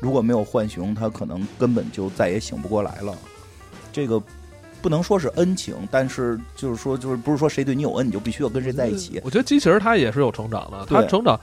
[0.00, 3.14] 如果没有浣熊，他可能根本就再也醒不过来了。
[3.92, 4.18] 这个
[4.80, 9.20] 不能说是恩情，但是就是说，就是不是说谁对你有恩，你就必须要跟谁在一起。
[9.22, 11.38] 我觉得机器人他也是有成长的，他成长，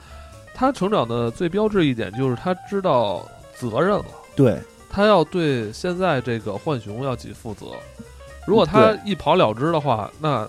[0.55, 4.05] 他成长的最标志一点就是他知道责任了，
[4.35, 4.57] 对
[4.89, 7.67] 他要对现在这个浣熊要去负责。
[8.45, 10.47] 如果他一跑了之的话，那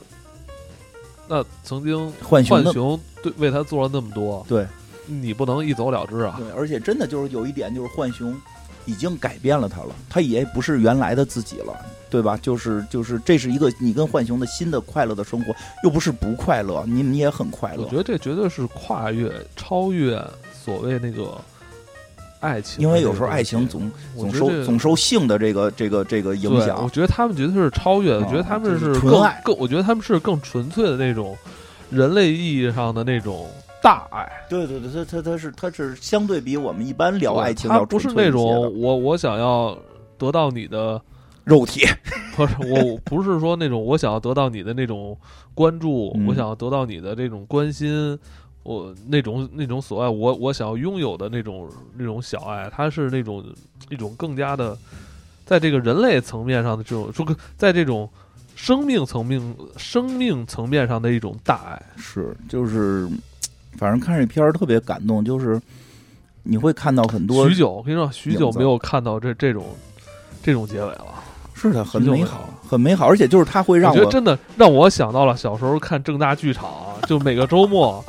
[1.28, 4.66] 那曾经浣熊浣熊对为他做了那么多，对
[5.06, 6.36] 你不能一走了之啊。
[6.38, 8.34] 对，而且真的就是有一点，就是浣熊
[8.84, 11.74] 已经改变了他了，他也不是原来的自己了，
[12.08, 12.38] 对吧？
[12.40, 21.36] 就是就是，这是一个你跟浣熊的新的快乐的生活，又不是不快乐，你你也很快乐我觉，得这绝对是跨越、超越所谓那个
[22.40, 31.36] 爱情因为有时候爱情总总受总受性的这个这个这个影响我，觉得他们绝对是超越的，啊我觉得他们是是更纯爱更，我觉得他们是更纯粹的那种
[31.90, 33.48] 人类意义上的那种
[33.82, 34.30] 大爱。
[34.48, 38.44] 对对对，他他他是他是相对比我们一般聊爱情他不是那种
[38.80, 39.76] 我我想要
[40.18, 41.00] 得到你的，
[41.44, 41.86] 肉体，
[42.36, 45.16] 不是我不是说那种我想要得到你的那种
[45.54, 48.18] 关注，嗯我想要得到你的这种关心。
[48.66, 53.44] 我那种那种所爱，我我想要拥有的那种那种小爱，它是那种
[53.88, 54.76] 一种更加的，
[55.44, 58.10] 在这个人类层面上的这种，说个在这种
[58.56, 59.40] 生命层面
[59.76, 61.80] 生命层面上的一种大爱。
[61.96, 63.08] 是就是，
[63.78, 65.60] 反正看这片儿特别感动，就是
[66.42, 69.64] 你会看到很多许久，我跟你说，许久没有看到这这种
[70.42, 71.06] 这种结尾了。
[71.54, 76.70] 是的，很美好，很美好，而且就是它会让我我觉得真的让我想到了小时候看正大剧场，
[77.06, 78.04] 就每个周末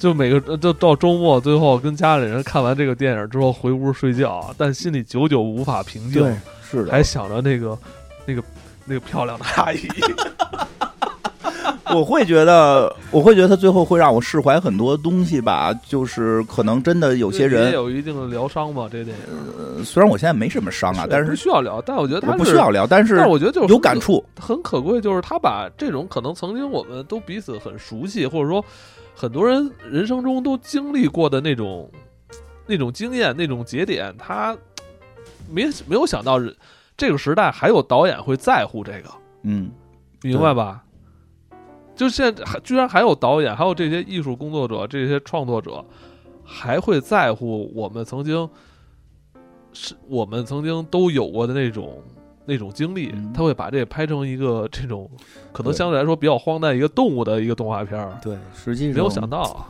[0.00, 6.24] 就每个就到周末最后跟家里人看完这个电影之后回屋睡觉，但心里久久无法平静，
[6.62, 7.78] 是的，还想着那个
[8.24, 8.42] 那个
[8.86, 9.86] 那个漂亮的阿姨。
[11.92, 18.88] 我会觉得，我会觉得他最后会让我释怀很多东西吧，就是可能真的有些人也有一定的疗伤吧。
[18.90, 19.24] 这电影，
[19.58, 21.82] 呃，虽然我现在没什么伤啊，但是不需要聊。
[21.84, 25.00] 但我觉得他不需要聊，但是但我觉得就是有感触，很可贵。
[25.00, 28.64] 就是他把这种可能曾经我们都彼此很熟悉，或者说
[29.20, 31.90] 很多人人生中都经历过的那种
[32.66, 34.56] 那种经验、那种节点，他
[35.46, 36.40] 没没有想到
[36.96, 39.10] 这个时代还有导演会在乎这个，
[39.42, 39.70] 嗯，
[40.22, 40.82] 明白吧？
[41.94, 45.84] 就现在还居然还有导演，还有这些艺术工作者、这些创作者，
[46.42, 48.48] 还会在乎我们曾经
[49.74, 52.02] 是我们曾经都有过的那种
[52.50, 53.14] 那种经历。
[53.32, 55.08] 他会把这拍成一个这种
[55.52, 58.18] 可能相对来说比较荒诞一个动物的一个动画片儿。
[58.20, 59.64] 对，实际上没有想到。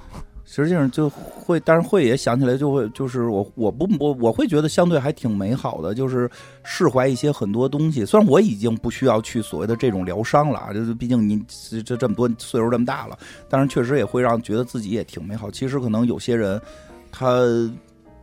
[0.53, 6.29] 实际上就会，但是会也想起来就会，就是我我不我我会觉得相对还挺美好的，就是
[6.65, 8.05] 释怀一些很多东西。
[8.05, 11.41] 虽然我已经不需要去所谓的这种疗伤了啊，就是毕竟你
[11.85, 13.17] 这这么多岁数这么大了，
[13.49, 15.49] 但是确实也会让觉得自己也挺美好。
[15.49, 16.61] 其实可能有些人，
[17.13, 17.45] 他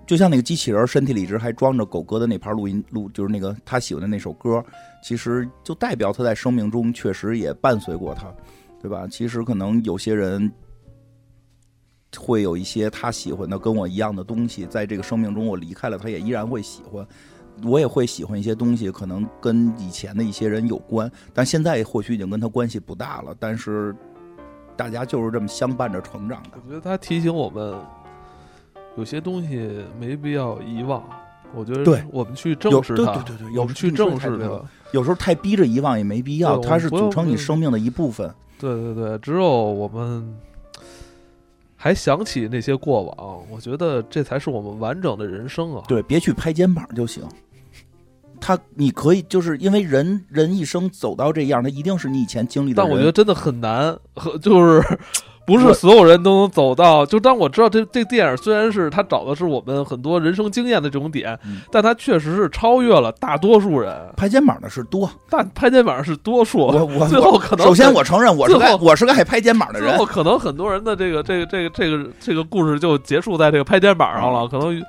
[0.08, 4.64] 就像那个机器人身体里一直还装着狗哥的那盘录音录，就是那个他喜欢的那首歌，
[5.04, 8.34] 其实就代表他在生命中确实也伴随过他，
[8.82, 9.08] 对吧？
[9.12, 10.52] 其实可能有些人。
[12.18, 17.06] 会有一些他喜欢的跟我一样的东西，在这个生命中我离开了，他也依然会喜欢，
[17.64, 23.36] 我也会喜欢一些东西，可能跟以前的一些人有关，但现在或许已经跟他关系不大了。
[23.38, 23.94] 但是
[24.76, 26.52] 大家就是这么相伴着成长的。
[26.66, 27.78] 我觉得他提醒我们，
[28.98, 31.04] 有些东西没必要遗忘。
[31.56, 34.62] 我觉得，对，我们去正视它，对对对，我们去正视它。
[34.92, 38.30] 有时候太逼着遗忘也没必要，它是组成你生命的一部分。
[38.60, 40.36] 对对对，只有我们。
[41.80, 45.84] 还想起那些过往，我觉得这才是我们完整的人生啊！
[45.88, 47.24] 对，别去拍肩膀就行。
[48.42, 52.82] 他，你可以，就是因为人人一生走到这样，他一定是你以前经历的。
[52.82, 53.96] 但我觉得真的很难，
[54.42, 55.00] 就是。
[55.48, 57.06] 不是所有人都能走到。
[57.06, 61.40] 就当我知道这这电影虽然是他找的是我们很多人生经验的这种点，
[61.72, 63.96] 但他确实是超越了大多数人。
[64.18, 66.60] 拍肩膀的是多，但拍肩膀是多数。
[66.60, 69.90] 我我最后可能首先我承认我是个我是个爱拍肩膀的人。
[69.90, 74.46] 最后可能很多人的这个这个这个这个这个故事就结束在这个拍肩膀上了。
[74.50, 74.84] 可能，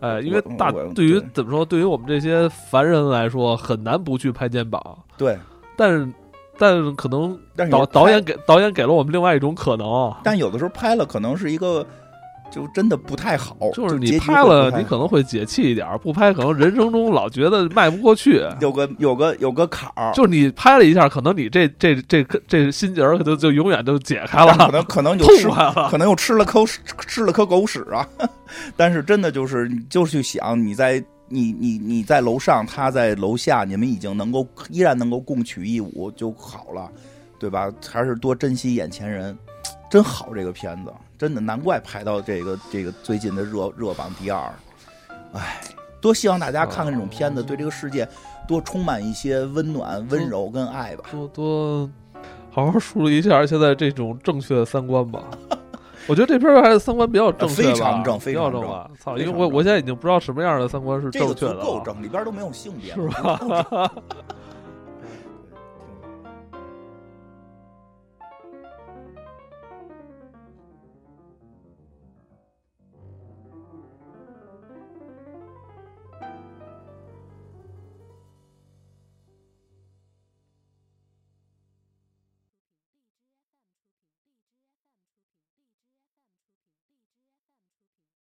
[0.00, 4.82] 呃，因为大对于怎么说，对于我们这些凡人来说，很难不去拍肩膀。
[5.18, 5.38] 对，
[5.76, 6.08] 但是。
[6.58, 7.38] 但可能
[7.70, 11.86] 导导演给导演给了我们另外一种可能，但有的时候拍了可能是一个，
[12.50, 13.56] 就真的不太好。
[13.74, 18.42] 就是你拍了，你可能会解气一点；不拍，可能人生中老觉得迈不过去。
[18.60, 24.56] 有个有个有个坎儿，就是你拍了一下，可能你这这这这心结儿就就永远就解开了。
[24.56, 25.48] 可能可能就吃
[25.90, 26.64] 可能又吃了颗
[27.06, 28.06] 吃了颗狗屎啊！
[28.76, 31.02] 但是真的就是，你就去想你在。
[31.28, 36.90] 你你你在楼上，他在楼下，你们已经能够依然能够共取一舞就好了，
[37.38, 37.70] 对吧？
[37.86, 39.36] 还是多珍惜眼前人，
[39.90, 44.52] 真好这个片子，真的难怪排到这个这个最近的热热榜第二。
[45.32, 45.60] 哎，
[46.00, 48.08] 多希望大家看看这种片子，对这个世界
[48.46, 51.04] 多充满一些温暖、温柔跟爱吧。
[51.10, 51.90] 多多
[52.50, 55.22] 好好梳理一下现在这种正确的三观吧。
[56.08, 58.90] 我觉得这片还是三观比较正确吧，非常正，非常正吧。
[58.98, 63.92] 操，因为我我现在已经不知道什么样的三观是正确的，够正，里边都没有性别，是吧？